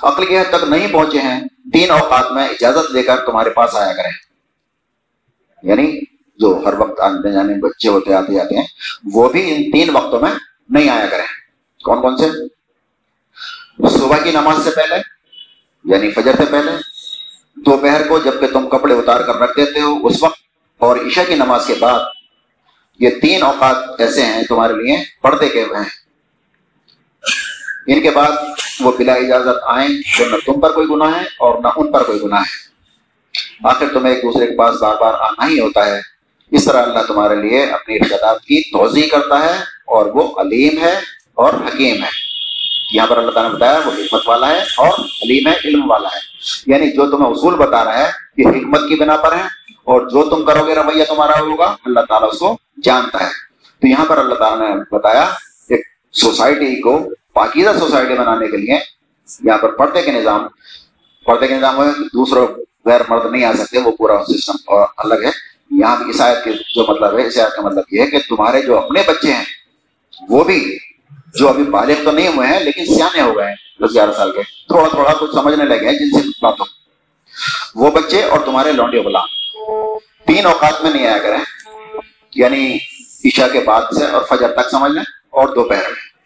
[0.03, 1.41] عقل کی حد تک نہیں پہنچے ہیں،
[1.73, 4.11] تین اوقات میں اجازت لے کر تمہارے پاس آیا کریں۔
[5.63, 6.01] یعنی
[6.39, 8.67] جو ہر وقت آنے جانے بچے ہوتے آتے جاتے ہیں،
[9.13, 10.35] وہ بھی ان تین وقتوں میں
[10.69, 11.27] نہیں آیا کریں۔
[11.85, 12.29] کون کون سے؟
[13.89, 14.97] صبح کی نماز سے پہلے
[15.85, 16.73] یعنی فجر سے پہلے،
[17.57, 20.39] دوپہر کو جبکہ تم کپڑے اتار کر رکھ دیتے ہو اس وقت،
[20.79, 22.01] اور عشاء کی نماز کے بعد،
[23.01, 25.95] یہ تین اوقات ایسے ہیں تمہارے لیے پردے کے ہوئے ہیں۔
[27.87, 28.31] ان کے بعد
[28.81, 32.03] وہ بلا اجازت آئیں تو نہ تم پر کوئی گناہ ہے اور نہ ان پر
[32.03, 36.16] کوئی گناہ ہے۔ آخر تمہیں ایک دوسرے کے پاس بار بار آنا ہی ہوتا ہے۔
[36.51, 41.01] اس طرح اللہ تمہارے لیے اپنی ارشادات کی توضیع کرتا ہے اور وہ علیم ہے
[41.35, 42.09] اور حکیم ہے۔
[42.93, 46.09] یہاں پر اللہ تعالیٰ نے بتایا وہ حکمت والا ہے اور علیم ہے، علم والا
[46.09, 46.19] ہے۔
[46.67, 49.43] یعنی جو تمہیں اصول بتا رہا ہے یہ حکمت کی بنا پر ہے
[49.85, 53.31] اور جو تم کرو گے رویہ تمہارا ہوگا، اللہ تعالیٰ اس کو جانتا ہے۔
[53.81, 55.23] تو یہاں پر اللہ تعالیٰ نے بتایا
[55.69, 55.81] ایک
[56.13, 56.99] سوسائٹی کو
[57.33, 58.79] پاکیزہ سوسائٹی بنانے کے لیے
[59.45, 60.47] یہاں پر پردے کے نظام،
[61.25, 62.47] پردے کے نظام میں دوسروں
[62.85, 66.53] غیر مرد نہیں آ سکتے، وہ پورا سسٹم اور الگ ہے۔ یہاں بھی عیسائیت کے
[66.53, 69.45] جو مطلب ہے عیسائیت کا مطلب یہ ہے کہ تمہارے جو اپنے بچے ہیں،
[70.29, 70.79] وہ بھی
[71.35, 74.33] جو ابھی بالغ تو نہیں ہوئے ہیں، لیکن سیانے ہو گئے ہیں دس گیارہ سال
[74.33, 76.67] کے۔ تھوڑا تھوڑا کچھ سمجھنے لگے ہیں جن سے باتوں۔
[77.75, 79.27] وہ بچے اور تمہارے لونڈے غلام
[80.27, 81.39] تین اوقات میں نہیں آیا کریں۔
[82.35, 82.77] یعنی
[83.25, 86.17] عشاء کے بعد سے اور فجر تک سمجھ لیں اور دوپہر میں۔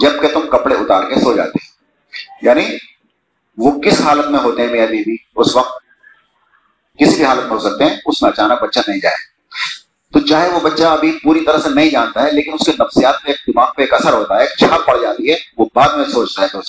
[0.00, 1.58] جبکہ تم کپڑے اتار کے سو جاتے۔
[2.42, 2.66] یعنی
[3.56, 5.81] وہ کس حالت میں ہوتے ہیں میاں بیوی؟ اس وقت
[6.98, 9.14] کسی بھی حالت میں ہو سکتے ہیں، اس میں اچانک بچہ نہیں جائے۔
[10.12, 13.22] تو چاہے وہ بچہ ابھی پوری طرح سے نہیں جانتا ہے، لیکن اس کے نفسیات
[13.22, 15.88] پہ ایک دماغ پہ ایک اثر ہوتا ہے، ایک چھاپ پڑ جاتی ہے، وہ بعد
[15.88, 16.60] میں سوچتا ہے تو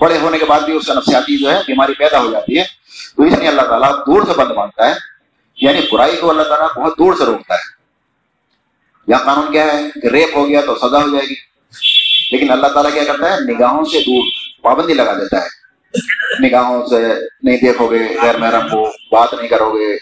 [0.00, 2.64] بڑے ہونے کے بعد بھی اس کا نفسیاتی جو ہے، بیماری پیدا ہو جاتی ہے۔
[3.16, 4.94] تو اس لیے اللہ تعالیٰ دور سے بند مانتا ہے۔
[5.60, 7.82] یعنی برائی کو اللہ تعالیٰ بہت دور سے روکتا ہے۔
[9.08, 11.34] یہاں قانون کیا ہے کہ ریپ ہو گیا تو سزا ہو جائے گی۔
[12.32, 14.24] لیکن اللہ تعالیٰ کیا کرتا ہے؟ نگاہوں سے دور،
[14.62, 15.61] پابندی لگا دیتا ہے۔
[16.40, 17.08] نگاہوں سے
[17.42, 19.96] نہیں دیکھو گے، غیر محرم کو بات نہیں کرو گے۔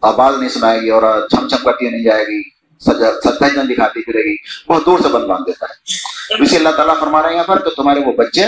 [0.00, 2.42] آواز نہیں سنائے گی اور چھم چھم کرتی نہیں جائے گی،
[2.80, 3.28] سجا
[3.62, 4.36] دکھاتی پھرے گی۔
[4.68, 7.58] بہت دور سے بند باندھ دیتا ہے اسی اللہ تعالیٰ فرما رہے ہیں یہاں پر
[7.58, 8.44] کہ تمہارے وہ بچے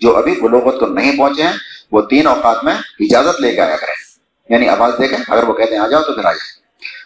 [0.00, 1.52] جو ابھی بلوغت کو نہیں پہنچے ہیں،
[1.92, 4.08] وہ تین اوقات میں اجازت لے کے آیا کریں۔
[4.54, 6.58] یعنی آواز دے کے اگر وہ کہتے ہیں آ جاؤ تو پھر آ جائے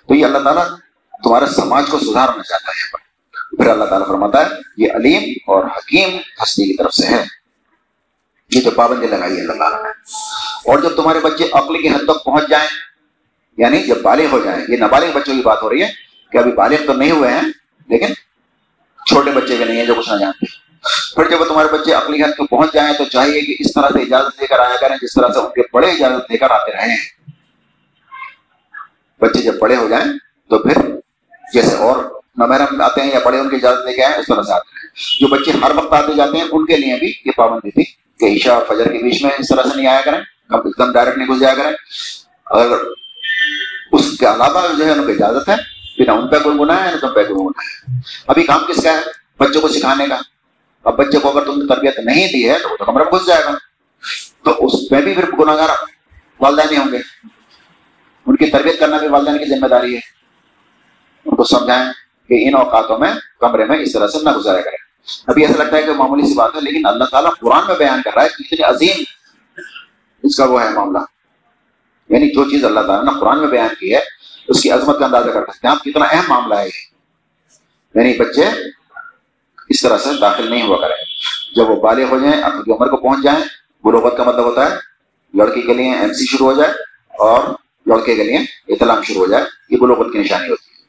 [0.09, 0.64] تو یہ اللہ تعالیٰ
[1.24, 2.98] تمہارے سماج کو سدھارنا چاہتا ہے یہاں پر۔
[3.57, 7.41] پھر اللہ تعالیٰ فرماتا ہے، یہ علیم اور حکیم ہستی کی طرف سے ہے۔
[8.55, 9.88] یہ جو پابندی لگائی اللہ تعالیٰ نے۔
[10.66, 12.68] اور جب تمہارے بچے عقل کی حد تک پہنچ جائیں
[13.57, 15.90] یعنی جب بالغ ہو جائیں، یہ نابالغ بچوں کی بات ہو رہی ہے
[16.32, 17.42] کہ ابھی بالغ تو نہیں ہوئے ہیں،
[17.88, 18.12] لیکن
[19.07, 20.46] چھوٹے بچے بھی نہیں ہیں جو کچھ نہ جانتے۔
[21.14, 24.03] پھر جب تمہارے بچے اپنی حد کو پہنچ جائیں تو چاہیے کہ اس طرح سے
[24.03, 26.72] اجازت لے کر آیا کریں جس طرح سے ان کے بڑے اجازت لے کر آتے
[26.72, 26.96] رہے ہیں
[29.20, 30.05] بچے جب بڑے ہو جائیں
[30.50, 30.82] تو پھر
[31.53, 34.42] جیسے اور نمیرم آتے ہیں یا بڑے ان کی اجازت لے کے آئے اس طرح
[34.42, 34.88] سے آتے ہیں
[35.20, 38.24] جو بچے ہر وقت آتے جاتے ہیں، ان کے لیے بھی یہ پابندی تھی۔ کہ
[38.24, 41.18] عشاء اور فجر کے بیچ میں اس طرح سے نہیں آیا کریں ایک دم ڈائریکٹ
[41.18, 41.72] نہیں گھس جایا کریں۔
[42.46, 42.76] اگر
[43.92, 45.54] اس کے علاوہ جو ہے ان کو اجازت ہے،
[45.96, 48.64] کہ نہ ان پہ کوئی گناہ ہے، نہ تم پہ کوئی گناہ ہے۔ ابھی کام
[48.68, 48.98] کس کا ہے؟
[49.38, 50.16] بچوں کو سکھانے کا۔
[50.84, 53.12] اب بچے کو اگر تم نے تربیت نہیں دی ہے، تو وہ تو کمرے میں
[53.12, 53.50] گھس جائے گا۔
[54.44, 55.68] تو اس میں بھی پھر گناہ گار
[56.40, 56.98] والدین ہی ہوں گے۔
[58.26, 60.00] ان کی تربیت کرنا بھی والدین کی ذمہ داری ہے۔
[61.24, 61.92] ان کو سمجھائیں
[62.28, 64.91] کہ ان اوقاتوں میں کمرے میں اس طرح سے نہ گزارا کرے
[65.26, 68.03] ابھی ایسا لگتا ہے کہ معمولی سی بات ہے، لیکن اللہ تعالیٰ قرآن میں بیان
[68.03, 69.03] کر رہا ہے کتنی عظیم
[70.22, 70.98] اس کا وہ ہے معاملہ۔
[72.09, 74.00] یعنی جو چیز اللہ تعالیٰ نے قرآن میں بیان کی ہے،
[74.48, 76.92] اس کی عظمت کا اندازہ کر سکتے ہیں۔ آپ کتنا اہم معاملہ ہے یہ۔
[77.94, 78.44] یعنی بچے
[79.68, 80.96] اس طرح سے داخل نہیں ہوا کریں۔
[81.57, 83.44] جب وہ بالغ ہو جائیں، اپنی عمر کو پہنچ جائیں،
[83.84, 84.76] بلوغت کا مطلب ہوتا ہے،
[85.34, 86.72] لڑکی کے لیے ایم سی شروع ہو جائے
[87.09, 87.44] اور
[87.86, 88.38] لڑکے کے لیے
[88.68, 90.84] اطلاع شروع ہو جائے، یہ بلوغت کی نشانی ہوتی ہے۔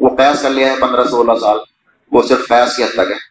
[0.00, 1.58] وہ قیاس کر لیا ہے پندرہ سولہ سال،
[2.12, 3.29] وہ صرف قیاس کی حد تک ہے۔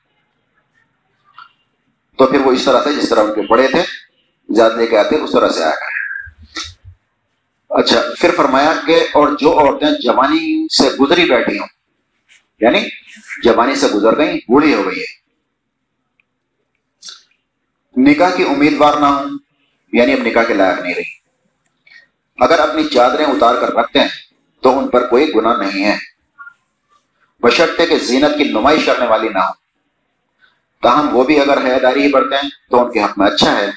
[2.20, 3.82] تو پھر وہ اس طرح سے جس طرح ان کے بڑے تھے
[4.50, 5.76] زیادہ لے کے آتے، اس طرح سے آیا
[7.70, 11.68] اچھا پھر فرمایا کہ اور جو عورتیں جوانی سے گزری بیٹھی ہوں
[12.62, 12.80] یعنی
[13.44, 15.06] جوانی سے گزر گئی بوڑھی ہو گئی ہے
[17.98, 19.38] نکاح کی امیدوار نہ ہوں
[19.94, 21.18] یعنی اب نکاح کے لائق نہیں رہی۔
[22.40, 24.08] اگر اپنی چادریں اتار کر رکھتے ہیں،
[24.62, 25.98] تو ان پر کوئی گناہ نہیں ہے۔
[27.42, 29.59] بشرطے کے زینت کی نمائش کرنے والی نہ ہو
[30.84, 33.70] تاہم وہ بھی اگر حیداری ہی بڑھتے ہیں تو ان کے حق میں اچھا ہے۔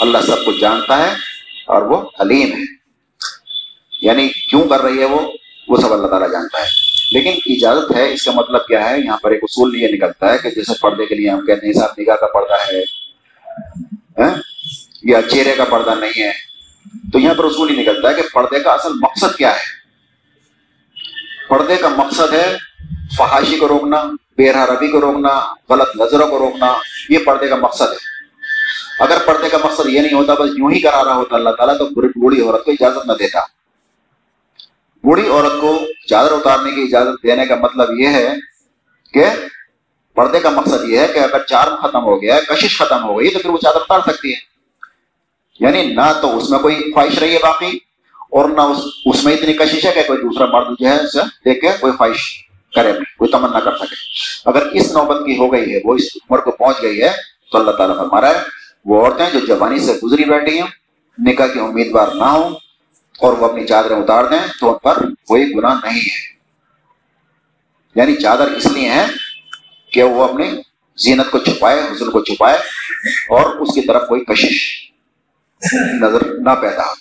[0.00, 1.14] اللہ سب کچھ جانتا ہے
[1.66, 2.62] اور وہ حلیم ہے۔
[4.02, 5.32] یعنی کیوں کر رہی ہے وہ؟
[5.68, 6.66] وہ سب اللہ تعالیٰ جانتا ہے۔
[7.12, 10.38] لیکن اجازت ہے، اس کا مطلب کیا ہے؟ یہاں پر ایک اصول یہ نکلتا ہے
[10.38, 12.82] کہ جیسے پردے کے لیے ہم کہتے ہیں صاحب نگاہ کا پردہ ہے
[14.18, 14.36] ہاں؟
[15.02, 16.32] یا چہرے کا پردہ نہیں ہے۔
[17.12, 19.78] تو یہاں پر اصول ہی نکلتا ہے کہ پردے کا اصل مقصد کیا ہے؟
[21.48, 22.56] پردے کا مقصد ہے
[23.16, 24.04] فحاشی کو روکنا
[24.38, 26.74] بے روی کو روکنا، غلط نظروں کو روکنا،
[27.08, 28.18] یہ پردے کا مقصد ہے۔
[29.00, 31.78] اگر پردے کا مقصد یہ نہیں ہوتا، بس یوں ہی کرا رہا ہوتا، اللہ تعالیٰ
[31.78, 33.40] تو بوڑھی عورت کو اجازت نہ دیتا۔
[35.04, 38.34] بوڑھی عورت کو چادر اتارنے کی اجازت دینے کا مطلب یہ ہے
[39.14, 39.24] کہ
[40.14, 43.28] پردے کا مقصد یہ ہے کہ اگر چارم ختم ہو گیا، کشش ختم ہو گئی،
[43.28, 44.38] تو پھر وہ چادر اتار سکتی ہے۔
[45.60, 47.78] یعنی نہ تو اس میں کوئی خواہش رہی ہے باقی،
[48.30, 51.18] اور نہ اس اس میں اتنی کشش ہے کہ کوئی دوسرا مرد جو ہے اسے
[51.44, 53.94] دیکھ کے کوئی خواہش کرے کوئی تمنا کر سکے۔
[54.44, 57.10] اگر اس نوبت کی ہو گئی ہے، وہ اس عمر کو پہنچ گئی ہے،
[57.52, 58.42] تو اللہ تعالیٰ فرما رہا ہے،
[58.84, 60.68] وہ عورتیں جو جوانی سے گزری بیٹھی ہیں،
[61.18, 62.50] نکاح کی امیدوار نہ ہوں
[63.18, 66.38] اور وہ اپنی چادریں اتار دیں، تو ان پر کوئی گناہ نہیں ہے۔
[67.94, 69.06] یعنی چادر اس لیے ہے
[69.92, 70.50] کہ وہ اپنی
[70.96, 72.56] زینت کو چھپائے حسن کو چھپائے
[73.28, 74.90] اور اس کی طرف کوئی کشش
[76.00, 76.92] نظر نہ پیدا ہو۔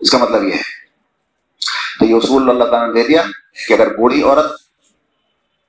[0.00, 0.84] اس کا مطلب یہ ہے۔
[1.98, 3.22] تو یہ اصول اللہ تعالیٰ نے دے دیا
[3.68, 4.63] کہ اگر بوڑھی عورت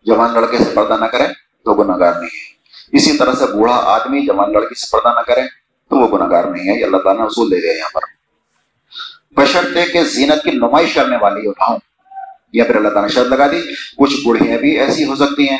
[0.05, 1.27] جوان لڑکے سے پردہ نہ کرے
[1.65, 2.53] تو گناہ گار نہیں ہے
[2.93, 5.47] اسی طرح سے بوڑھا آدمی جوان لڑکی سے پردہ نہ کرے
[5.91, 8.13] تو وہ گناہ گار نہیں ہے یہ اللہ تعالیٰ نے اصول دے دیا یہاں پر
[9.37, 11.77] بشرطے کے زینت کی نمائش کرنے والی اٹھاؤں
[12.53, 13.61] یا پھر اللہ تعالیٰ نے شرط لگا دی
[13.97, 15.57] کچھ بوڑھیاں بھی ایسی ہو سکتی ہیں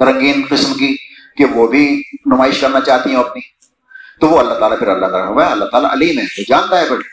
[0.00, 0.96] رنگین قسم کی
[1.36, 1.84] کہ وہ بھی
[2.26, 3.40] نمائش کرنا چاہتی ہیں اپنی
[4.20, 6.80] تو وہ اللہ تعالیٰ پھر اللہ تعالیٰ ہوا ہے اللہ تعالیٰ علیم ہے وہ جانتا
[6.80, 7.06] ہے پھر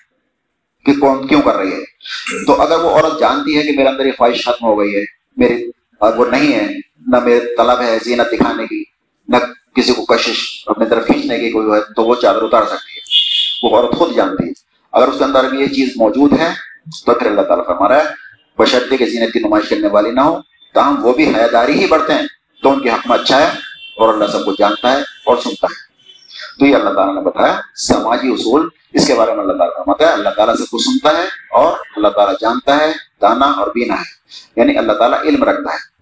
[0.85, 4.05] کہ کون کیوں کر رہی ہے تو اگر وہ عورت جانتی ہے کہ میرے اندر
[4.05, 5.03] یہ خواہش ختم ہو گئی ہے
[5.37, 6.67] میری اور وہ نہیں ہے،
[7.07, 8.83] نہ میرے طلب ہے زینت دکھانے کی،
[9.27, 9.37] نہ
[9.75, 12.99] کسی کو کشش اپنی طرف کھینچنے کی کوئی ہے، تو وہ چادر اتار سکتی ہے۔
[13.63, 14.51] وہ عورت خود جانتی ہے۔
[14.91, 16.53] اگر اس کے اندر بھی یہ چیز موجود ہے،
[17.05, 18.03] تو پھر اللہ تعالیٰ فرما رہا ہے،
[18.57, 20.39] بشرطے کے زینت کی نمائش کرنے والی نہ ہو،
[20.73, 22.27] تاہم وہ بھی حیاداری ہی بڑھتے ہیں۔
[22.63, 23.47] تو ان کے حق میں اچھا ہے
[23.97, 25.85] اور اللہ سب کو جانتا ہے اور سنتا ہے۔
[26.59, 30.07] تو یہ اللہ تعالیٰ نے بتایا، سماجی اصول، اس کے بارے میں اللہ تعالیٰ فرماتا
[30.07, 32.91] ہے۔ اللہ تعالیٰ سب کو سنتا ہے اور اللہ تعالیٰ جانتا ہے۔
[33.21, 34.13] دانا اور بینا ہے
[34.55, 35.93] یعنی اللہ تعالیٰ علم رکھتا ہے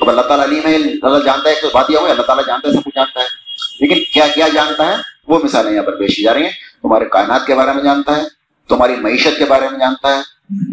[0.00, 2.68] اب اللہ تعالیٰ علیم ہے اللہ جانتا ہے تو بات یہ ہوئی اللہ تعالیٰ جانتا
[2.68, 3.26] ہے سب کچھ جانتا ہے
[3.80, 4.96] لیکن کیا کیا جانتا ہے
[5.28, 6.50] وہ مثالیں یہاں پر پیش کی جا رہی ہیں
[6.82, 8.22] تمہارے کائنات کے بارے میں جانتا ہے
[8.70, 10.20] تمہاری معیشت کے بارے میں جانتا ہے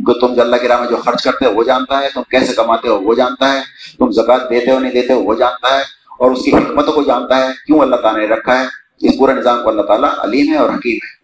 [0.05, 2.53] کہ تم اللہ کے راہ میں جو خرچ کرتے ہو وہ جانتا ہے تم کیسے
[2.55, 3.61] کماتے ہو وہ جانتا ہے
[3.97, 5.83] تم زکات دیتے ہو نہیں دیتے ہو وہ جانتا ہے
[6.19, 8.65] اور اس کی حکمتوں کو جانتا ہے کیوں اللہ تعالیٰ نے رکھا ہے
[9.01, 11.17] اس پورے نظام کو اللہ تعالیٰ علیم ہے اور حکیم ہے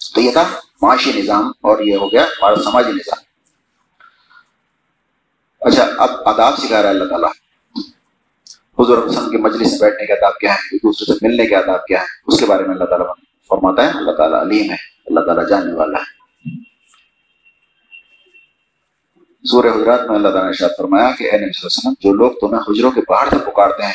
[0.00, 0.44] تو یہ تھا
[0.82, 3.24] معاشی نظام اور یہ ہو گیا ہمارا سماجی نظام۔
[5.60, 7.30] اچھا اب آداب سکھا رہا ہے اللہ تعالیٰ۔
[8.78, 11.86] حضور حسن کی مجلس بیٹھنے کے آداب کیا ہے ایک دوسرے سے ملنے کے آداب
[11.86, 13.06] کیا ہے اس کے بارے میں اللہ تعالیٰ
[13.48, 14.76] فرماتا ہے۔ اللہ تعالیٰ علیم ہے۔
[15.06, 16.20] اللہ تعالیٰ جاننے والا ہے۔
[19.44, 21.92] سورہ حضرات میں اللہ تعالیٰ نے شاید فرمایا کہ اے نبی صلی اللہ علیہ وسلم،
[22.00, 23.94] جو لوگ تمہیں حجروں کے باہر سے پکارتے ہیں،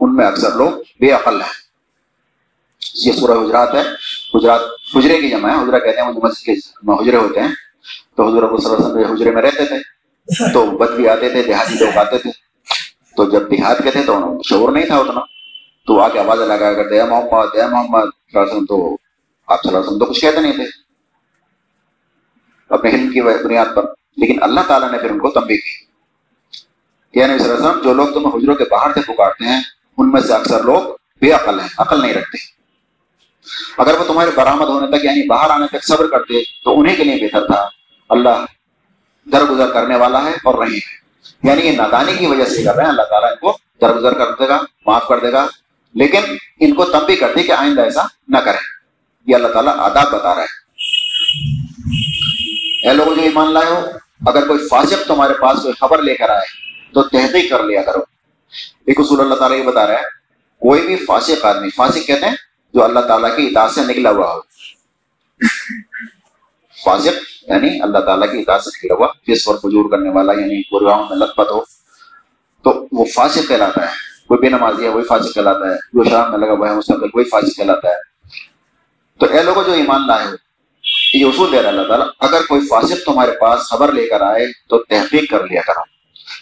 [0.00, 1.70] ان میں اکثر لوگ بے عقل ہیں۔
[2.94, 3.82] یہ سورہ حجرات ہے۔
[4.34, 4.60] حجرات
[4.96, 6.52] حجرے کی جمع ہے، حجرہ کہتے ہیں، وہ مسجد کے
[7.02, 7.54] حجرے ہوتے ہیں۔
[8.16, 9.78] تو حضور ابو صلی اللہ علیہ وسلم حجرے میں رہتے تھے۔
[10.52, 12.30] تو بد بھی آتے تھے، دیہاتی لوگ آتے تھے۔
[13.16, 15.20] تو جب دیہات کے تھے تو انہوں شعور نہیں تھا اتنا۔
[15.86, 18.00] تو آ کے آواز لگا کر دیا محمد دیا محمد!
[18.00, 18.96] صلی اللہ علیہ وسلم تو
[19.46, 20.64] آپ صلی اللہ علیہ وسلم تو کچھ کہتے نہیں تھے۔
[22.70, 23.82] اپنے علم کی بنیاد پر۔
[24.16, 25.84] لیکن اللہ تعالیٰ نے پھر ان کو تمبی کی۔
[27.14, 29.60] کہ نبی صلی اللہ علیہ وسلم، جو لوگ تمہیں حجروں کے باہر سے پکارتے ہیں،
[29.98, 30.82] ان میں سے اکثر لوگ
[31.20, 32.59] بے عقل ہیں، عقل نہیں رکھتے۔
[33.78, 36.34] اگر وہ تمہارے برآمد ہونے تک یعنی باہر آنے تک صبر کرتے،
[36.64, 37.68] تو انہیں کے لیے بہتر تھا۔
[38.08, 38.44] اللہ
[39.32, 41.00] درگزر کرنے والا ہے اور رحیم ہے۔
[41.42, 44.30] یعنی یہ نادانی کی وجہ سے کر رہے ہیں۔ اللہ تعالیٰ ان کو درگزر کر
[44.30, 45.46] دے گا، معاف کر دے گا۔
[45.94, 46.20] لیکن
[46.60, 48.60] ان کو تب بھی کرتی کہ آئندہ ایسا نہ کریں۔
[49.26, 50.60] یہ اللہ تعالیٰ آداب بتا رہا ہے۔
[52.88, 53.86] اے لوگوں، جو ایمان لائے ہو،
[54.26, 56.46] اگر کوئی فاسق تمہارے پاس کوئی خبر لے کر آئے،
[56.94, 58.00] تو تحقیق کر لیا کرو۔
[58.86, 60.02] ایک اصول اللہ تعالیٰ یہ بتا رہا ہے،
[60.60, 62.36] کوئی بھی فاسق آدمی، فاسق کہتے ہیں
[62.74, 64.40] جو اللہ تعالیٰ کی اطاعت سے نکلا ہوا ہو۔
[66.84, 70.60] فاسق یعنی اللہ تعالیٰ کی اطاعت سے نکلا ہوا فیس اور فجور کرنے والا یعنی
[70.60, 71.60] گرگاؤں میں لت پت ہو،
[72.62, 76.30] تو وہ فاسق کہلاتا ہے۔ کوئی بے نمازی ہے، وہی فاسق کہلاتا ہے۔ جو شراب
[76.30, 77.94] میں لگا ہوا ہے مستقبل وہی فاسق کہلاتا ہے۔
[79.18, 80.34] تو اے لوگوں، جو ایمان لائے ہو،
[81.14, 84.46] یہ اصول دے رہا اللہ تعالیٰ، اگر کوئی فاسق تمہارے پاس خبر لے کر آئے،
[84.68, 85.82] تو تحقیق کر لیا کرو۔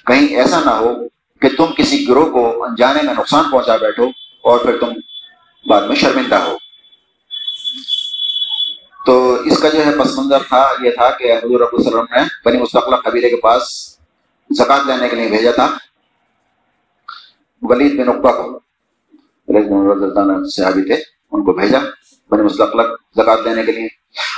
[0.06, 0.94] کہیں ایسا نہ ہو
[1.40, 4.04] کہ تم کسی گروہ کو انجانے میں نقصان پہنچا بیٹھو
[4.42, 4.86] اور پھر تم
[5.66, 6.56] بعد میں شرمندہ ہو۔
[9.06, 12.20] تو اس کا جو ہے پس منظر تھا، یہ تھا کہ حضور رب وسلم نے
[12.44, 13.88] بنی مستقل قبیلے کے پاس
[14.50, 15.76] زکات لینے کے لیے بھیجا تھا۔
[17.62, 18.60] ولید بن اقبا کو
[20.50, 20.94] صحابی تھے،
[21.32, 21.78] ان کو بھیجا
[22.30, 22.82] بنی مستقل
[23.16, 23.88] زکات لینے کے لیے۔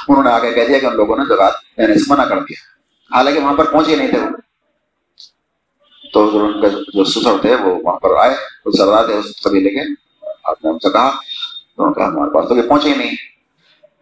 [0.09, 2.71] انہوں نے آگے کہہ دیا کہ ان لوگوں نے زکات لینے سے منع کر دیا۔
[3.17, 4.29] حالانکہ وہاں پر پہنچے نہیں تھے وہ۔
[6.13, 9.71] تو ان کے جو سسر تھے وہ وہاں پر آئے، وہ سردار تھے اس قبیلے
[9.71, 10.10] کے۔
[10.45, 11.11] آپ نے ان سے کہا،
[11.77, 13.17] تو انہوں نے کہا، ہمارے پاس تو یہ پہنچے ہی نہیں۔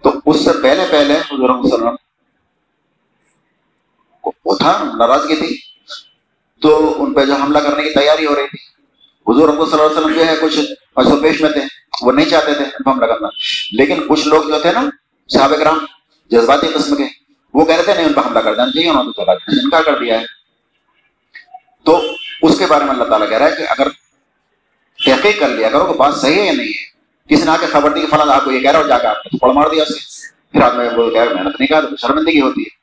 [0.03, 1.89] تو اس سے پہلے پہلے حضور وسلم
[4.45, 5.59] وہ تھا، ناراضگی تھی۔
[6.61, 8.83] تو ان پہ جو حملہ کرنے کی تیاری ہو رہی تھی۔
[9.29, 10.59] حضور صلی اللہ علیہ وسلم جو ہے، کچھ
[10.97, 11.61] ایسو پیش میں تھے۔
[12.03, 13.29] وہ نہیں چاہتے تھے ان پہ حملہ کرنا۔
[13.73, 14.91] لیکن کچھ لوگ جو تھے نا،
[15.29, 15.79] صحابہ کرام،
[16.31, 17.05] جذباتی قسم کے،
[17.55, 19.99] وہ کہہ رہے تھے، نہیں، ان پہ حملہ کر دینا چاہیے، انہوں نے انکار کر
[19.99, 20.25] دیا ہے۔
[21.85, 22.01] تو
[22.43, 23.89] اس کے بارے میں اللہ تعالیٰ کہہ رہا ہے کہ اگر
[25.11, 26.99] تحقیق کر لیا کرو کہ بات صحیح ہے یا نہیں ہے؟
[27.29, 28.99] کسی نے آ کے خبر دی کہ فلاں آپ کو یہ کہہ رہا ہو جا
[28.99, 31.81] کے آپ نے پڑ مار دیا اسے پھر آپ نے وہ کہہ محنت نہیں کہا
[31.81, 32.79] تو شرمندگی ہوتی ہے۔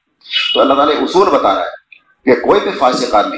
[0.53, 1.95] تو اللہ تعالیٰ اصول بتا رہا ہے
[2.25, 3.37] کہ کوئی بھی فاسق آدمی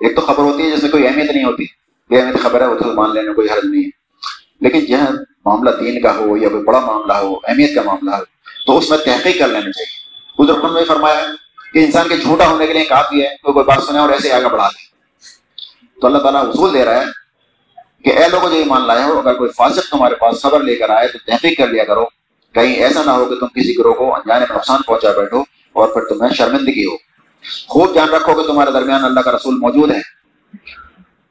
[0.00, 1.64] ایک تو خبر ہوتی ہے جس میں کوئی اہمیت نہیں ہوتی۔
[2.10, 3.90] یہ اہمیت خبر ہے، وہ تو مان لینے کوئی حرض نہیں ہے۔
[4.60, 5.06] لیکن جہاں
[5.44, 8.24] معاملہ دین کا ہو یا کوئی بڑا معاملہ ہو، اہمیت کا معاملہ ہو،
[8.66, 10.02] تو اس میں تحقیق کر لینا چاہیے۔
[10.42, 11.20] بزرگ نے فرمایا
[11.72, 14.32] کہ انسان کے جھوٹا ہونے کے لیے کافی ہے، کوئی کوئی بات سنے اور ایسے
[14.32, 14.92] آگے بڑھا دے۔
[16.00, 17.21] تو اللہ تعالیٰ اصول دے رہا ہے
[18.04, 20.90] کہ اے لوگوں جو ایمان لائے ہو، اگر کوئی فاسق تمہارے پاس خبر لے کر
[20.90, 22.04] آئے تو تحقیق کر لیا کرو۔
[22.52, 25.40] کہیں ایسا نہ ہو کہ تم کسی گروہ کو انجانے میں نقصان پہنچا بیٹھو
[25.72, 26.96] اور پھر تمہیں شرمندگی ہو۔
[27.68, 30.00] خوب جان رکھو کہ تمہارے درمیان اللہ کا رسول موجود ہے۔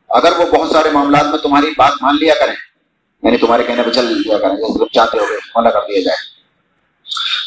[0.10, 2.56] اگر وہ بہت سارے معاملات میں تمہاری بات مان لیا کریں
[3.24, 6.00] یعنی تمہارے کہنے پہ چل لیا کریں، جیسے تم چاہتے ہو گے منع کر دیا
[6.00, 6.18] جائے،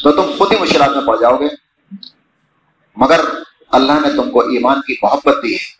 [0.03, 1.47] تو تم خود ہی مشکلات میں پڑ جاؤ گے۔
[2.95, 3.19] مگر
[3.71, 5.75] اللہ نے تم کو ایمان کی محبت دی ہے۔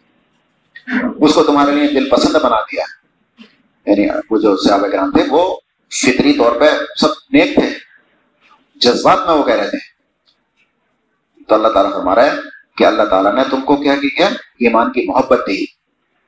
[1.26, 3.05] اس کو تمہارے لیے دل پسند بنا دیا۔ ہے
[3.86, 5.60] یعنی وہ جو صحابہ کرام تھے، وہ
[6.02, 6.66] فطری طور پہ
[7.02, 7.70] سب نیک تھے،
[8.76, 9.96] جذبات میں وہ کہہ رہے تھے۔
[11.48, 12.32] تو اللہ تعالیٰ فرما رہا ہے
[12.78, 14.28] کہ اللہ تعالیٰ نے تم کو کیا کیا؟
[14.60, 15.66] ایمان کی محبت دی۔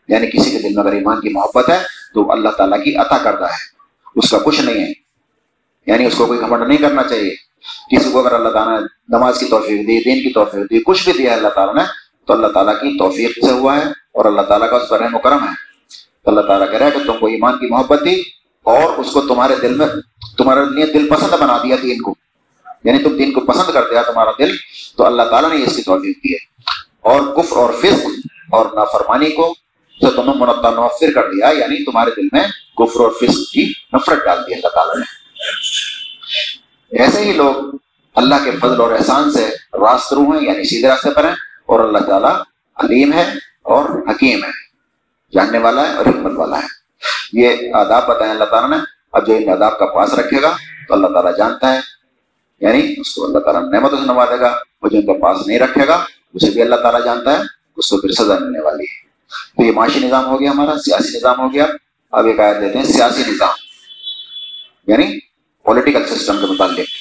[0.08, 1.84] یعنی کسی کے دل میں اگر ایمان کی محبت ہے
[2.14, 3.78] تو اللہ تعالیٰ کی عطا کرتا ہے۔
[4.16, 4.92] اس کا کچھ نہیں ہے۔
[5.86, 7.36] یعنی اس کو کوئی گھمنڈ نہیں کرنا چاہیے۔
[7.96, 11.10] کسی کو اگر اللہ تعالیٰ نے نماز کی توفیق دی، دین کی توفیق دی، کچھ
[11.10, 11.84] بھی دیا ہے اللہ تعالیٰ نے،
[12.26, 15.16] تو اللہ تعالیٰ کی توفیق سے ہوا ہے اور اللہ تعالیٰ کا اس پر رحم
[15.16, 15.67] و کرم ہے۔
[16.28, 18.22] اللہ تعالیٰ کہہ رہا ہے کہ تم کو ایمان کی محبت دی
[18.64, 19.88] اور اس کو تمہارے دل میں
[20.38, 22.16] تمہارے لیے دل پسند بنا دیا دین کو۔
[22.84, 24.56] یعنی تم دین کو پسند کر دیا تمہارا دل،
[24.98, 26.46] تو اللہ تعالیٰ نے اس کی توفیق دی ہے۔
[27.02, 28.06] اور کفر اور فسق
[28.52, 29.56] اور نافرمانی کو
[30.02, 32.48] تو تمہیں منتع منفر کر دیا یعنی تمہارے دل میں
[32.78, 35.06] کفر اور فسق کی نفرت ڈال دی اللہ تعالیٰ نے۔
[37.04, 37.76] ایسے ہی لوگ
[38.16, 41.80] اللہ کے فضل اور احسان سے راست رو ہیں یعنی سیدھے راستے پر ہیں اور
[41.80, 42.36] اللہ تعالیٰ
[42.76, 43.32] علیم ہے
[43.64, 44.67] اور حکیم ہے۔
[45.34, 46.76] جاننے والا ہے اور حکمت والا ہے
[47.34, 50.56] یہ آداب بتائیں اللہ تعالیٰ نے اب جو ان آداب کا پاس رکھے گا
[50.88, 51.80] تو اللہ تعالیٰ جانتا ہے
[52.62, 55.60] یعنی اس کو اللہ تعالیٰ نعمتوں سے نوازے گا وہ جو ان کا پاس نہیں
[55.60, 56.04] رکھے گا
[56.34, 57.44] اسے بھی اللہ تعالیٰ جانتا ہے
[57.78, 59.06] اس کو پھر سزا ملنے والی ہے
[59.58, 61.66] تو یہ معاشی نظام ہو گیا ہمارا سیاسی نظام ہو گیا
[62.14, 63.66] اب ایک آیت دیتے ہیں سیاسی نظام
[64.88, 65.20] یعنی
[65.66, 66.96] پولیٹیکل سسٹم کے متعلق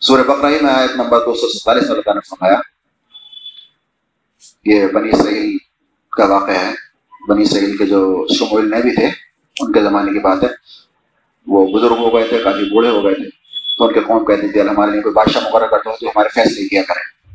[0.00, 2.58] سورہ بقرہ میں آیت نمبر دو سو ستالیس میں نے فرمایا
[4.66, 5.56] یہ بنی اسرائیل
[6.10, 6.72] کا واقعہ ہے۔
[7.28, 9.06] بنی اسرائیل کے جو شمول نبی تھے،
[9.60, 10.48] ان کے زمانے کی بات ہے۔
[11.46, 13.46] وہ بزرگ ہو گئے تھے، کافی بوڑھے ہو گئے تھے۔
[13.78, 16.28] تو ان کے قوم کہتے تھے ہمارے لیے کوئی بادشاہ مقرر کرتے ہو تو ہمارے
[16.28, 17.34] فیصلے کیا کریں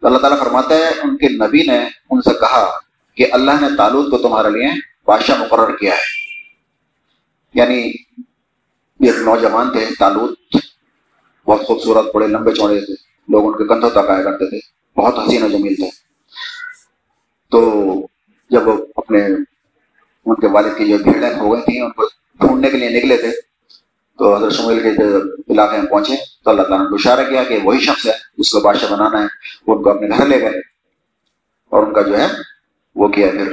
[0.00, 1.78] تو اللہ تعالیٰ فرماتا ہے، ان کے نبی نے
[2.10, 2.78] ان سے کہا
[3.14, 4.68] کہ اللہ نے تالود کو تمہارے لیے
[5.04, 6.18] بادشاہ مقرر کیا ہے۔
[7.54, 7.92] یعنی
[9.00, 10.56] یہ نوجوان تھے تالود
[11.44, 12.94] بہت خوبصورت، بڑے لمبے چوڑے تھے۔
[13.28, 15.90] لوگ ان کے کندھوں تک آیا کرتے تھے۔ بہت حسین و جمیل تھے۔
[17.50, 17.82] تو
[18.50, 19.24] جب وہ اپنے
[20.26, 22.06] ان کے والد کی جو بھیڑیں ہو گئی تھیں، ان کو
[22.40, 23.30] ڈھونڈنے کے لیے نکلے تھے۔
[24.18, 25.02] تو حضرت شمیل کے
[25.52, 28.60] علاقے میں پہنچے، تو اللہ تعالیٰ نے اشارہ کیا کہ وہی شخص ہے جس کو
[28.60, 29.26] بادشاہ بنانا ہے۔
[29.66, 30.58] وہ ان کو اپنے گھر لے گئے
[31.70, 32.26] اور ان کا جو ہے،
[32.94, 33.48] وہ کیا پھر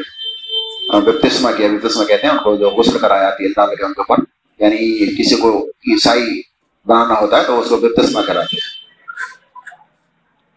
[1.02, 4.02] بپتسما کیا بپتسما کہتے ہیں، ان کو جو غسل کرایا آتی اللہ کے ان کے
[4.02, 4.24] اوپر۔
[4.60, 4.76] یعنی
[5.16, 6.41] کسی کو عیسائی
[6.86, 8.85] بنانا ہوتا ہے تو اس کو بپتسما کراتے ہیں۔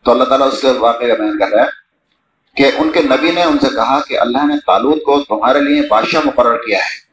[0.09, 1.69] تو اللہ تعالیٰ اس کے واقعے کا بیان کر رہا ہے
[2.57, 5.83] کہ ان کے نبی نے ان سے کہا کہ اللہ نے تعلق کو تمہارے لیے
[5.91, 7.09] بادشاہ مقرر کیا ہے۔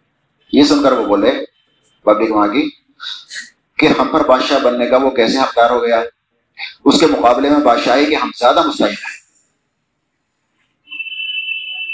[0.52, 1.32] یہ سن کر وہ بولے،
[2.04, 2.70] پبلک وہاں کی،
[3.78, 6.04] کہ ہم پر بادشاہ بننے کا وہ کیسے حقدار ہو گیا؟
[6.86, 9.18] اس کے مقابلے میں بادشاہی کے ہم زیادہ مستحق ہیں۔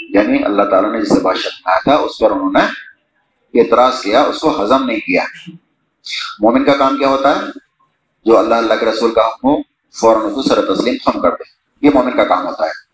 [0.08, 4.38] یعنی اللہ تعالیٰ نے جسے بادشاہ بنایا تھا، اس پر انہوں نے اعتراض کیا، اس
[4.38, 5.24] کو ہضم نہیں کیا۔
[6.40, 7.40] مومن کا کام کیا ہوتا ہے؟
[8.24, 9.71] جو اللہ اللہ کے رسول کا حکم
[10.02, 11.42] ہو فوراً سر تسلیم خم کر دے۔
[11.82, 12.92] یہ مومن کا کام ہوتا ہے۔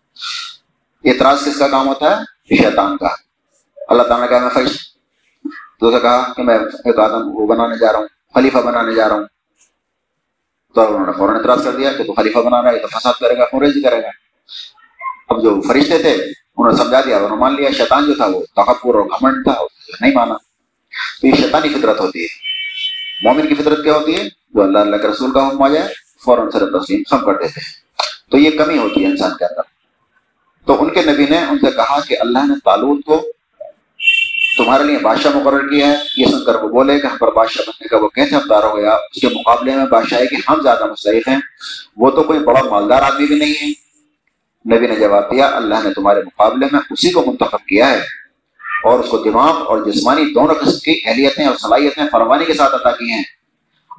[1.09, 3.07] اعتراض کس کا کام ہوتا ہے؟ شیطان کا۔
[3.87, 4.77] اللہ تعالیٰ نے کہا، میں فرش
[5.79, 9.09] تو اسے کہا کہ میں ایک آدم وہ بنانے جا رہا ہوں، خلیفہ بنانے جا
[9.09, 9.25] رہا ہوں۔
[10.75, 13.13] تو انہوں نے فوراً اعتراض کر دیا کہ تو خلیفہ بنا رہا ہے تو فساد
[13.19, 14.09] کرے گا خریجی کرے گا۔
[15.29, 18.25] اب جو فرشتے تھے، انہوں نے سمجھا دیا، انہوں نے مان لیا، شیطان جو تھا
[18.25, 19.53] وہ تحفر اور گھمنڈ تھا
[20.01, 20.35] نہیں مانا۔
[21.21, 22.27] تو یہ شیطانی فطرت ہوتی ہے۔
[23.23, 26.08] مومن کی فطرت کیا ہوتی ہے؟ جو اللہ اللہ کے رسول کا حکم آ جائے
[26.25, 27.79] فوراً سر تسلیم سم کر دیتے ہیں۔
[28.31, 29.61] تو یہ کمی ہوتی ہے انسان کے اندر۔
[30.67, 33.25] تو ان کے نبی نے ان سے کہا کہ اللہ نے تعلق کو
[34.57, 37.63] تمہارے لیے بادشاہ مقرر کیا ہے۔ یہ سن کر وہ بولے کہ ہم پر بادشاہ
[37.67, 40.85] بننے کا وہ کیسے حقدار ہو گیا۔ اس کے مقابلے میں بادشاہ کہ ہم زیادہ
[40.85, 41.37] مستحق ہیں۔
[41.97, 43.69] وہ تو کوئی بڑا مالدار آدمی بھی نہیں ہے۔
[44.75, 48.01] نبی نے جواب دیا، اللہ نے تمہارے مقابلے میں اسی کو منتخب کیا ہے۔
[48.83, 52.75] اور اس کو دماغ اور جسمانی دونوں قسم کی اہلیتیں اور صلاحیتیں فرمانی کے ساتھ
[52.75, 53.23] عطا کی ہیں۔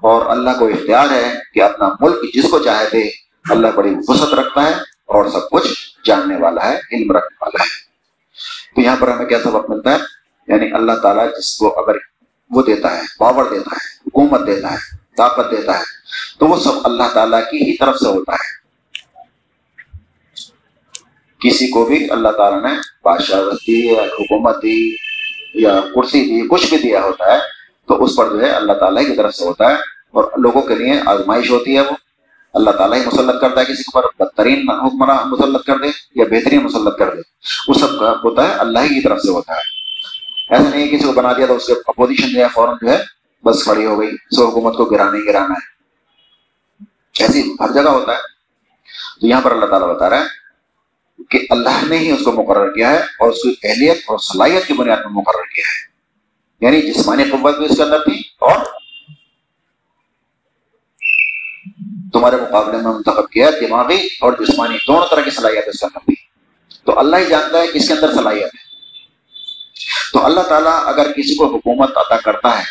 [0.01, 3.11] اور اللہ کو اختیار ہے کہ اپنا ملک جس کو چاہے دے،
[3.51, 4.73] اللہ بڑی وسعت رکھتا ہے
[5.07, 5.69] اور سب کچھ
[6.05, 7.91] جاننے والا ہے، علم رکھنے والا ہے۔
[8.75, 9.99] تو یہاں پر ہمیں کیا سبق ملتا ہے؟
[10.49, 11.97] یعنی اللہ تعالیٰ جس کو اگر
[12.51, 15.85] وہ دیتا ہے پاور دیتا ہے، حکومت دیتا ہے، طاقت دیتا ہے،
[16.39, 18.61] تو وہ سب اللہ تعالیٰ کی ہی طرف سے ہوتا ہے۔
[21.41, 24.97] کسی کو بھی اللہ تعالیٰ نے بادشاہ دی یا حکومت دی
[25.55, 27.60] یا کرسی دی، کچھ بھی دیا ہوتا ہے
[27.91, 29.75] تو اس پر جو ہے اللہ تعالیٰ کی طرف سے ہوتا ہے
[30.11, 31.91] اور لوگوں کے لیے آزمائش ہوتی ہے وہ۔
[32.55, 36.63] اللہ تعالیٰ ہی مسلط کرتا ہے کسی کو بدترین حکمراں مسلط کر دے یا بہترین
[36.63, 37.21] مسلط کر دے۔
[37.69, 39.81] وہ سب کا ہوتا ہے اللہ ہی کی طرف سے ہوتا ہے۔
[40.51, 43.03] ایسا نہیں کسی کو بنا دیا تو اس کے اپوزیشن جو ہے فوراً جو ہے
[43.45, 45.71] بس کھڑی ہو گئی، سو حکومت کو گرانا ہی گرانا ہے۔
[47.23, 48.19] ایسی ہر جگہ ہوتا ہے۔
[49.21, 50.25] تو یہاں پر اللہ تعالیٰ بتا رہا ہے
[51.31, 54.67] کہ اللہ نے ہی اس کو مقرر کیا ہے اور اس کی اہلیت اور صلاحیت
[54.67, 55.90] کی بنیاد میں مقرر کیا ہے۔
[56.61, 58.59] یعنی جسمانی قوت بھی اس کے اندر تھی اور
[62.13, 65.99] تمہارے مقابلے میں منتخب کیا دماغی اور جسمانی، دونوں طرح کی صلاحیت اس کے اندر
[65.99, 66.15] تھی۔
[66.85, 68.71] تو اللہ ہی جانتا ہے کس کے اندر صلاحیت ہے۔
[70.13, 72.65] تو اللہ تعالیٰ اگر کسی کو حکومت عطا کرتا ہے،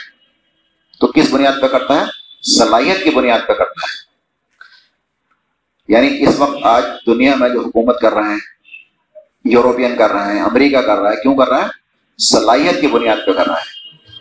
[1.00, 2.06] تو کس بنیاد پہ کرتا ہے؟
[2.42, 4.10] صلاحیت کی بنیاد پہ کرتا ہے۔
[5.88, 8.40] یعنی اس وقت آج دنیا میں جو حکومت کر رہے ہیں،
[9.46, 11.68] یورپین کر رہے ہیں، امریکہ کر رہا ہے، کیوں کر رہا ہے؟
[12.18, 13.79] صلاحیت کی بنیاد پہ کر رہا ہے۔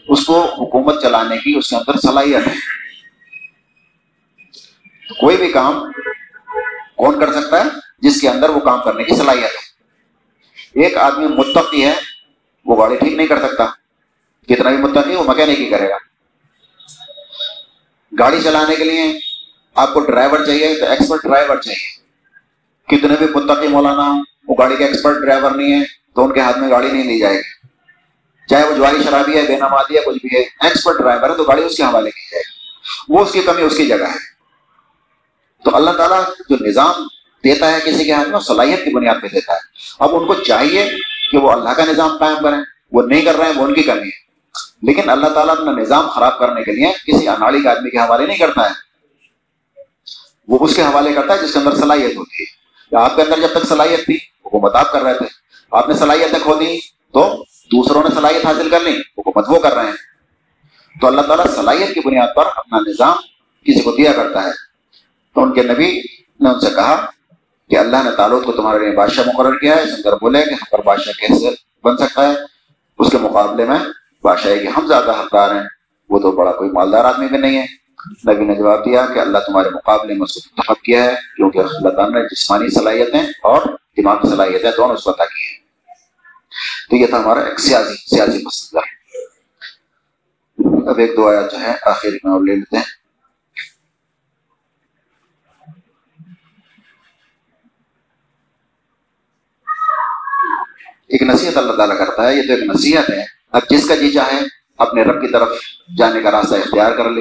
[0.09, 2.55] اس کو حکومت چلانے کی اس کے اندر صلاحیت ہے۔
[5.21, 5.93] کوئی بھی کام
[6.97, 9.69] کون کر سکتا ہے؟ جس کے اندر وہ کام کرنے کی صلاحیت ہے۔
[10.83, 11.95] ایک آدمی متقی ہے،
[12.65, 13.67] وہ گاڑی ٹھیک نہیں کر سکتا۔
[14.49, 15.97] کتنا بھی متقی وہ مکینک ہی کرے گا۔
[18.19, 19.19] گاڑی چلانے کے لیے
[19.75, 21.99] آپ کو ڈرائیور چاہیے، تو ایکسپرٹ ڈرائیور چاہیے۔
[22.87, 24.13] کتنے بھی متقی مولانا
[24.49, 25.85] وہ گاڑی کے ایکسپرٹ ڈرائیور نہیں ہے،
[26.15, 27.58] تو ان کے ہاتھ میں گاڑی نہیں لی جائے گی۔
[28.51, 31.45] چاہے وہ جواری شرابی ہے، بے نمازی ہے، کچھ بھی ہے ایکسپرٹ ڈرائیور ہے، تو
[31.45, 32.59] گاڑی اس کے حوالے کی جائے گی۔
[33.09, 34.39] وہ اس کی کمی، اس کی جگہ ہے۔
[35.65, 36.95] تو اللہ تعالیٰ جو نظام
[37.45, 39.59] دیتا ہے کسی کے ہاتھ میں صلاحیت کی بنیاد پہ دیتا ہے۔
[39.99, 40.91] اب ان کو چاہیے
[41.31, 42.59] کہ وہ اللہ کا نظام قائم کریں۔
[42.93, 44.29] وہ نہیں کر رہے ہیں، وہ ان کی کمی ہے۔
[44.83, 48.27] لیکن اللہ تعالیٰ اپنا نظام خراب کرنے کے لیے کسی اناڑی کے آدمی کے حوالے
[48.27, 48.75] نہیں کرتا ہے۔
[50.49, 52.59] وہ اس کے حوالے کرتا ہے جس کے اندر صلاحیت ہوتی ہے۔
[52.97, 55.27] آپ کے اندر جب تک صلاحیت تھی، حکومت آپ کر رہے تھے۔
[55.71, 56.79] آپ نے صلاحیتیں کھو دی
[57.13, 59.93] تو دوسروں نے صلاحیت حاصل کر لی حکومت وہ کر رہے ہیں۔
[61.01, 63.17] تو اللہ تعالیٰ صلاحیت کی بنیاد پر اپنا نظام
[63.65, 64.51] کسی کو دیا کرتا ہے۔
[65.35, 66.01] تو ان کے نبی
[66.41, 67.07] نے ان سے کہا
[67.71, 70.65] کہ اللہ نے تعلق کو تمہارے لیے بادشاہ مقرر کیا ہے۔ سنگر بولے کہ ہم
[70.71, 71.51] پر بادشاہ کیسے
[71.85, 72.35] بن سکتا ہے؟
[72.99, 73.79] اس کے مقابلے میں
[74.23, 75.63] بادشاہ کہ ہم زیادہ حقدار ہیں۔
[76.11, 77.67] وہ تو بڑا کوئی مالدار آدمی بھی نہیں ہے۔
[78.33, 81.59] نبی نے جواب دیا کہ اللہ تمہارے مقابلے میں اس کو منتخب کیا ہے، کیونکہ
[81.59, 83.63] اللہ تعالیٰ نے جسمانی صلاحیتیں اور
[83.97, 85.68] دماغی صلاحیتیں دونوں اس عطا کی ہیں۔
[86.91, 88.81] تو یہ تھا ہمارا ایک سیاسی سیاسی مسئلہ
[90.89, 92.85] اب ایک دو آیا جو ہے آخر میں اور لے لیتے ہیں۔
[101.07, 104.13] ایک نصیحت اللہ تعالیٰ کرتا ہے، یہ تو ایک نصیحت ہے۔ اب جس کا جی
[104.13, 104.41] چاہے،
[104.79, 105.49] اپنے رب کی طرف
[105.99, 107.21] جانے کا راستہ اختیار کر لے۔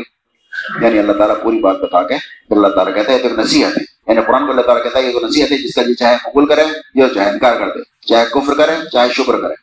[0.81, 2.15] یعنی اللہ تعالیٰ پوری بات بتا کے
[2.49, 5.03] اللہ تعالیٰ کہتا ہے تو ایک نصیحت ہے۔ یعنی قرآن کو اللہ تعالیٰ کہتا ہے
[5.03, 6.64] یہ تو نصیحت ہے، جس کا جی چاہے قبول کرے
[6.95, 9.53] جو چاہے انکار کر دے چاہے کفر کرے چاہے شکر کرے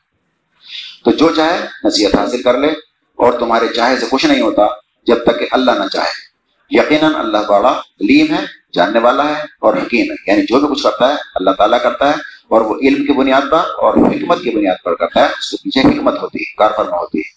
[1.05, 2.69] تو جو چاہے نصیحت حاصل کر لے
[3.17, 4.67] اور تمہارے چاہے سے کچھ نہیں ہوتا
[5.07, 6.35] جب تک کہ اللہ نہ چاہے۔
[6.71, 8.41] یقیناً اللہ بڑا علیم ہے،
[8.73, 12.09] جاننے والا ہے اور حکیم ہے۔ یعنی جو بھی کچھ کرتا ہے، اللہ تعالیٰ کرتا
[12.09, 12.15] ہے
[12.49, 15.57] اور وہ علم کی بنیاد پر اور حکمت کی بنیاد پر کرتا ہے، اس کے
[15.57, 17.33] پیچھے حکمت ہوتی ہے کار فرما ہوتی ہے۔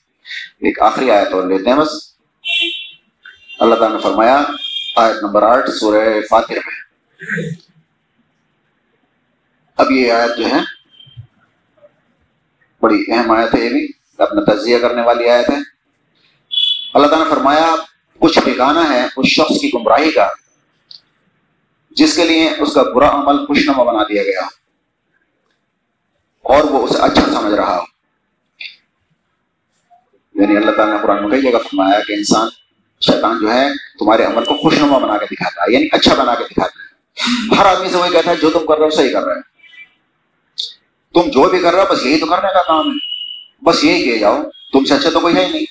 [0.68, 1.90] ایک آخری آیت اور لیتے ہیں بس۔
[3.60, 4.44] اللہ تعالیٰ نے فرمایا،
[4.96, 6.87] آیت نمبر آٹھ، سورہ فاتر میں۔
[9.78, 10.60] اب یہ آیت جو ہے
[12.82, 13.88] بڑی اہم آیت ہے یہ بھی
[14.18, 15.56] اپنا تجزیہ کرنے والی آیت ہے۔
[16.94, 17.76] اللہ تعالیٰ نے فرمایا،
[18.20, 20.30] کچھ ٹھکانا ہے اس شخص کی گمراہی کا،
[21.92, 24.42] جس کے لیے اس کا برا عمل خوشنما بنا دیا گیا
[26.42, 27.84] اور وہ اسے اچھا سمجھ رہا ہو۔
[30.42, 32.48] یعنی اللہ تعالیٰ نے قرآن میں کئی جگہ فرمایا کہ انسان،
[33.02, 36.44] شیطان جو ہے، تمہارے عمل کو خوشنما بنا کے دکھاتا ہے یعنی اچھا بنا کے
[36.44, 36.87] دکھاتا ہے۔
[37.18, 39.42] ہر آدمی سے وہی کہتا ہے جو تم کر رہے ہو صحیح کر رہے ہو
[41.16, 42.98] تم جو بھی کر رہے ہو بس یہی تو کرنے کا کام ہے
[43.62, 44.42] بس یہی کیے جاؤ
[44.74, 45.66] تم سے اچھا تو کوئی ہے ہی نہیں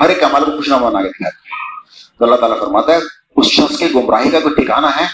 [0.00, 2.98] ہر ایک عمل کو خوشنما بنا کے دکھاتا تو اللہ تعالیٰ فرماتا ہے
[3.36, 5.06] اس شخص کی گمراہی کا کوئی ٹھکانا ہے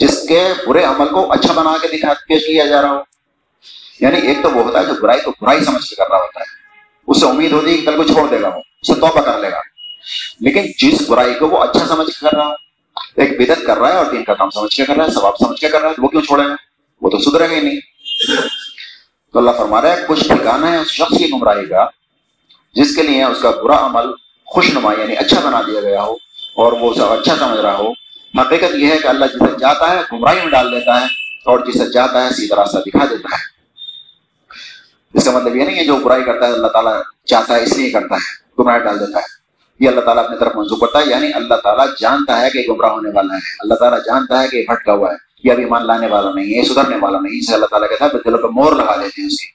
[0.00, 3.02] جس کے برے عمل کو اچھا بنا کے دکھا پیش کیا جا رہا ہو
[4.00, 6.40] یعنی ایک تو وہ ہوتا ہے جو برائی کو برائی سمجھ کے کر رہا ہوتا
[6.40, 6.58] ہے
[7.08, 9.38] اس سے امید ہوتی ہے کہ کل کو چھوڑ دے گا وہ اسے توبہ کر
[9.38, 9.60] لے گا
[10.40, 12.68] لیکن جس برائی کو وہ اچھا سمجھ کے کر رہا ہے
[13.20, 15.34] ایک بدت کر رہا ہے اور دین کا کام سمجھ کے کر رہا ہے، ثواب
[15.36, 16.54] سمجھ کے کر رہا ہے وہ کیوں چھوڑے گا
[17.02, 17.80] وہ تو سدھرے گا ہی نہیں۔
[19.32, 21.86] تو اللہ فرما رہا ہے، کچھ ٹھکانا ہے اس شخص کی گمراہی کا،
[22.74, 24.12] جس کے لیے اس کا برا عمل
[24.46, 26.12] خوش نما یعنی اچھا بنا دیا گیا ہو
[26.56, 27.92] اور وہ اسے اچھا سمجھ رہا ہو۔
[28.40, 31.06] حقیقت یہ ہے کہ اللہ جسے چاہتا ہے گمراہی میں ڈال دیتا ہے
[31.44, 33.42] اور جسے چاہتا ہے سیدھا راستہ دکھا دیتا ہے۔
[35.14, 37.76] اس کا مطلب یہ نہیں ہے جو برائی کرتا ہے، اللہ تعالیٰ چاہتا ہے اس
[37.76, 39.39] لیے کرتا ہے گمراہ ڈال دیتا ہے۔
[39.80, 42.90] یہ اللہ تعالیٰ اپنی طرف منظور کرتا ہے یعنی اللہ تعالیٰ جانتا ہے کہ گمراہ
[42.90, 46.06] ہونے والا ہے۔ اللہ تعالیٰ جانتا ہے کہ بھٹکا ہوا ہے، یہ ابھی مان لانے
[46.06, 48.96] والا نہیں ہے سدھرنے والا نہیں اسے اللہ تعالیٰ کہتا ہے دلوں پہ مور لگا
[48.96, 49.46] دیتے ہیں اس کی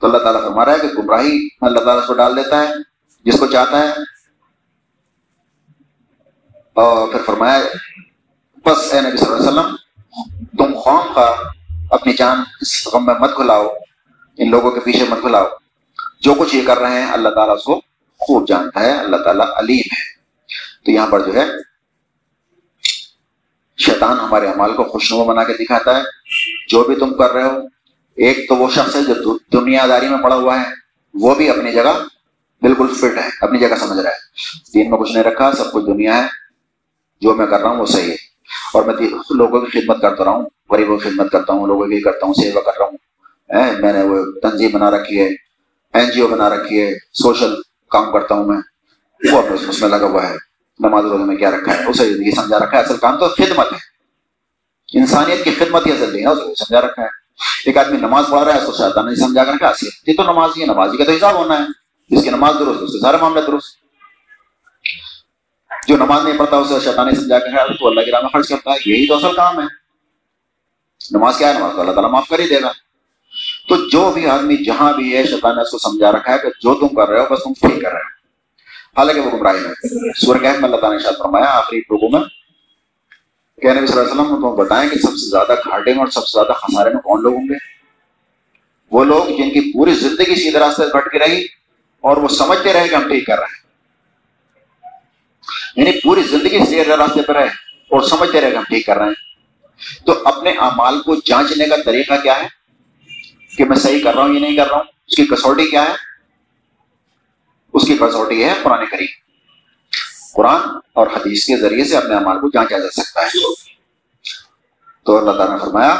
[0.00, 2.74] تو اللہ تعالیٰ فرما رہا ہے کہ گمراہی اللہ تعالیٰ اس کو ڈال دیتا ہے،
[3.24, 3.92] جس کو چاہتا ہے۔
[6.72, 7.60] اور پھر فرمایا،
[8.64, 9.76] بس اے نبی صلی اللہ علیہ وسلم،
[10.58, 11.34] تم خوم کا
[11.90, 13.68] اپنی جان اس غم میں مت کھلاؤ
[14.38, 15.46] ان لوگوں کے پیچھے مت کھلاؤ
[16.20, 17.80] جو کچھ یہ کر رہے ہیں، اللہ تعالیٰ اس کو
[18.26, 20.16] خوب جانتا ہے، اللہ تعالیٰ علیم ہے۔
[20.84, 21.44] تو یہاں پر جو ہے،
[23.78, 26.02] شیطان ہمارے عمال کو خوشنما بنا کے دکھاتا ہے۔
[26.68, 27.58] جو بھی تم کر رہے ہو،
[28.16, 30.66] ایک تو وہ شخص ہے جو دنیا داری میں پڑا ہوا ہے۔
[31.14, 32.02] وہ بھی اپنی جگہ
[32.62, 34.16] بالکل فٹ ہے، اپنی جگہ سمجھ رہا ہے۔
[34.74, 36.26] دین میں کچھ نہیں رکھا، سب کچھ دنیا ہے۔
[37.20, 38.16] جو میں کر رہا ہوں، وہ صحیح ہے۔
[38.74, 38.94] اور میں
[39.30, 42.34] لوگوں کی خدمت کرتا رہا ہوں، غریبوں کی خدمت کرتا ہوں، لوگوں کی کرتا ہوں،
[42.34, 42.96] سیوا کر رہا ہوں۔
[43.80, 45.28] میں نے وہ تنظیم بنا رکھی ہے
[45.94, 47.54] این جی او بنا رکھی ہے، سوشل
[47.98, 48.58] کام کرتا ہوں میں،
[49.32, 50.34] وہ اپنے اس میں لگا ہوا ہے۔
[50.78, 53.72] نماز روزے میں کیا رکھا ہے؟ اسے یہ سمجھا رکھا ہے۔ اصل کام تو خدمت
[53.72, 53.96] ہے۔
[54.98, 57.08] انسانیت کی خدمت ہی اصل نہیں ہے، اسے سمجھا رکھا ہے۔
[57.66, 59.72] ایک آدمی نماز پڑھ رہا ہے، اس کو شیطان نے سمجھا کر رکھا
[60.06, 61.64] یہ تو نماز ہی ہے۔ نمازی کا تو حساب ہونا ہے۔
[62.08, 63.76] جس کی نماز درست، اس سے سارے معاملے درست۔
[65.88, 68.48] جو نماز نہیں پڑھتا، اسے شیطان نے سمجھا کر تو اللہ کی راہ میں خرچ
[68.48, 69.66] کرتا ہے۔ یہی تو اصل کام ہے۔
[71.10, 72.72] نماز کیا ہے؟ نماز تو اللہ تعالیٰ معاف کر ہی دے گا۔
[73.68, 76.48] تو جو بھی آدمی جہاں بھی ہے، شیطان نے اس کو سمجھا رکھا ہے کہ
[76.48, 78.16] جو تم کر رہے ہو، بس تم ٹھیک کر رہے ہو۔
[78.96, 82.20] حالانکہ وہ گمراہی میں سور کہ اللہ تعالیٰ نے شاید فرمایا، آخری رکو میں
[83.62, 86.06] کہ نبی صلی اللہ علیہ وسلم تم بتائیں کہ سب سے زیادہ گھاٹے میں اور
[86.06, 87.54] سب سے زیادہ خسارے میں کون لوگ ہوں گے؟
[88.90, 91.44] وہ لوگ جن کی پوری زندگی سیدھے راستے سے بھٹ کے رہی
[92.00, 93.66] اور وہ سمجھتے رہے کہ ہم ٹھیک کر رہے ہیں۔
[95.76, 97.46] یعنی پوری زندگی سیدھے راستے پر رہے
[97.90, 99.26] اور سمجھتے رہے کہ ہم ٹھیک کر رہے ہیں۔
[100.06, 102.55] تو اپنے اعمال کو جانچنے کا طریقہ کیا ہے؟
[103.56, 105.82] کہ میں صحیح کر رہا ہوں یا نہیں کر رہا ہوں، اس کی کسوٹی کیا
[105.82, 105.92] ہے؟
[107.72, 109.26] اس کی کسوٹی ہے قرآن کریم۔
[110.34, 110.60] قرآن
[110.92, 113.28] اور حدیث کے ذریعے سے اپنے امال کو جانچا جا سکتا ہے۔
[115.04, 115.96] تو اللہ تعالیٰ نے فرمایا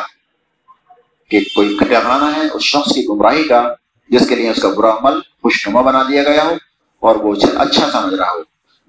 [1.31, 3.75] کہ کوئی کٹانا ہے، اس شخص کی گمراہی کا،
[4.09, 6.55] جس کے لیے اس کا برا عمل خوش نما بنا دیا گیا ہو
[7.01, 8.41] اور وہ اسے اچھا سمجھ رہا ہو۔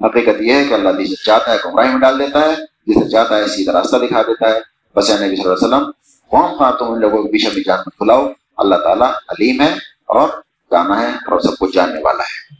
[0.08, 2.56] حقیقت یہ ہے کہ اللہ جسے چاہتا ہے گمراہی میں ڈال دیتا ہے،
[2.88, 4.60] جسے چاہتا ہے سیدھا راستہ دکھا دیتا ہے۔
[4.96, 5.92] بس نبی صلی اللہ علیہ وسلم،
[6.30, 8.28] قوم خواہ تم ان لوگوں کے پیچھے بھی جان میں کھلاؤ
[8.58, 9.74] اللہ تعالیٰ علیم ہے
[10.06, 10.30] اور
[10.72, 12.56] جانا ہے اور سب کچھ جاننے والا ہے۔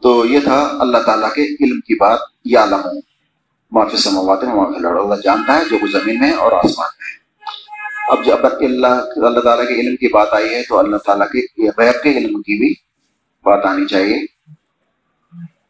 [0.00, 2.80] تو یہ تھا اللہ تعالیٰ کے علم کی بات، یا علم
[3.70, 6.88] معافی سے مواد میں معافی لڑ اللہ جانتا ہے جو کچھ زمین میں اور آسمان
[6.98, 7.16] میں
[8.08, 11.68] اب جب اللہ اللہ تعالیٰ کے علم کی بات آئی ہے تو اللہ تعالیٰ کے
[11.78, 12.74] غیب کے علم کی بھی
[13.44, 14.24] بات آنی چاہیے۔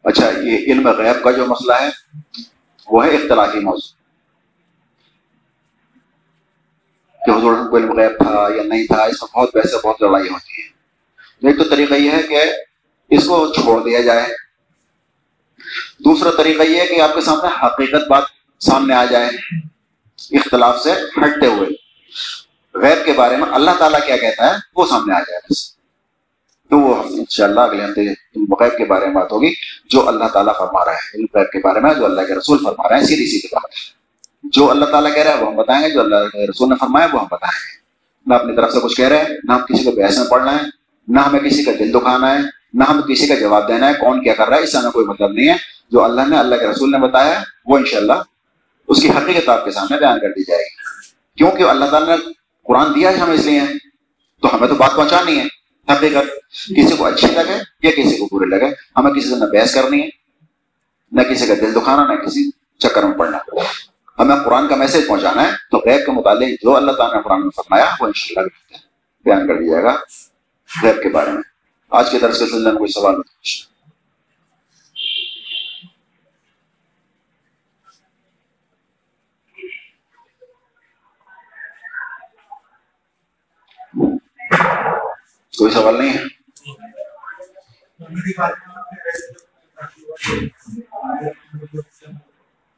[0.04, 1.88] اچھا یہ علم غیب کا جو مسئلہ ہے
[2.88, 3.96] وہ ہے اختلافی موضوع۔
[7.26, 10.28] کہ حضور کو علم غیب تھا یا نہیں تھا، اس میں بہت ویسے بہت لڑائی
[10.28, 10.68] ہوتی ہے۔
[11.48, 12.42] ایک تو طریقہ یہ ہے کہ
[13.08, 14.26] اس کو چھوڑ دیا جائے۔
[15.98, 18.22] دوسرا طریقہ یہ ہے کہ آپ کے سامنے حقیقت بات
[18.60, 19.30] سامنے آ جائے،
[20.36, 21.68] اختلاف سے ہٹتے ہوئے۔
[22.74, 25.75] غیب کے بارے میں اللہ تعالیٰ کیا کہتا ہے وہ سامنے آ جائے بس۔
[26.70, 28.00] تو وہ ان شاء اللہ اگلے ہفتے
[28.60, 29.52] غیب کے بارے میں بات ہوگی،
[29.90, 32.58] جو اللہ تعالیٰ فرما رہا ہے، علم غیب کے بارے میں جو اللہ کے رسول
[32.58, 33.96] فرما رہے ہیں سیدھی سیدھی بات۔
[34.44, 36.74] جو اللہ تعالیٰ کہہ رہا ہے، وہ ہم بتائیں گے، جو اللہ کے رسول نے
[36.80, 37.86] فرمایا وہ ہم بتائیں گے۔
[38.26, 40.52] نہ اپنی طرف سے کچھ کہہ رہے ہیں، نہ ہم کسی کو بحث میں پڑھنا
[40.52, 40.62] ہے،
[41.08, 42.38] نہ ہمیں کسی کا دل دکھانا ہے،
[42.74, 44.90] نہ ہمیں کسی کا جواب دینا ہے، کون کیا کر رہا ہے، اس سے ہمیں
[44.90, 45.56] کوئی مطلب نہیں ہے۔
[45.90, 48.12] جو اللہ نے، اللہ کے رسول نے بتایا وہ انشاءاللہ
[48.88, 50.74] اس کی حقیقت آپ کے سامنے بیان کر دی جائے گی۔
[51.36, 52.32] کیونکہ اللہ تعالیٰ نے
[52.64, 53.60] قرآن دیا ہے ہمیں اس لیے،
[54.42, 55.55] تو ہمیں تو بات پہنچانی ہے۔
[55.92, 56.26] حقیقت
[56.76, 60.02] کسی کو اچھی لگے یا کسی کو برے لگے؟ ہمیں کسی سے نہ بحث کرنی
[60.02, 60.08] ہے،
[61.12, 63.38] نہ کسی کا دل دکھانا، نہ کسی چکر میں پڑنا۔
[64.18, 67.40] ہمیں قرآن کا میسج پہنچانا ہے، تو غیب کے متعلق جو اللہ تعالیٰ نے قرآن
[67.40, 68.42] میں فرمایا، وہ ان شاء
[69.24, 69.96] بیان کر دیا گا
[70.82, 71.42] غیب کے بارے میں۔
[71.90, 73.14] آج کے درس کے سلسلے میں کوئی سوال؟
[83.94, 84.95] نہیں
[85.58, 86.24] کوئی سوال نہیں ہے؟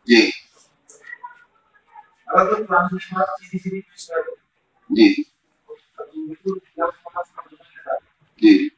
[0.07, 0.31] جی۔
[4.91, 5.23] جی۔
[8.43, 8.69] جی۔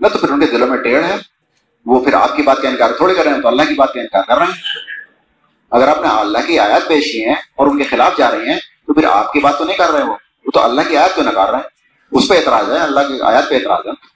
[0.00, 1.16] نہ تو پھر ان کے دلوں میں ٹیڑھ ہے۔
[1.86, 3.92] وہ پھر آپ کی بات کا انکار تھوڑے کر رہے ہیں تو اللہ کی بات
[3.92, 4.91] کا انکار کر رہے ہیں۔
[5.72, 8.52] اگر آپ نے اللہ کی آیات پیش کی ہیں اور ان کے خلاف جا رہے
[8.52, 10.16] ہیں، تو پھر آپ کی بات تو نہیں کر رہے وہ۔
[10.46, 11.68] وہ تو اللہ کی آیت کو نکار رہے ہیں؟
[12.10, 14.12] اس پہ اعتراض ہے، اللہ کی آیات پہ اعتراض ہے۔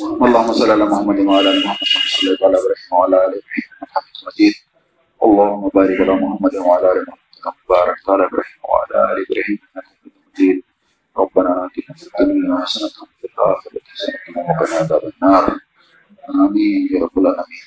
[0.00, 3.68] اللهم صل على محمد وعلى ال محمد صلى الله عليه وعلى ال ابراهيم
[4.26, 4.54] مجيد
[5.20, 9.84] اللهم بارك على محمد وعلى ال محمد كما باركت على ابراهيم وعلى ال ابراهيم انك
[9.86, 10.58] حميد مجيد
[11.16, 15.69] ربنا اتنا في الدنيا حسنه وفي الاخره حسنه وقنا عذاب النار.
[16.28, 17.62] آمين يا رب العالمين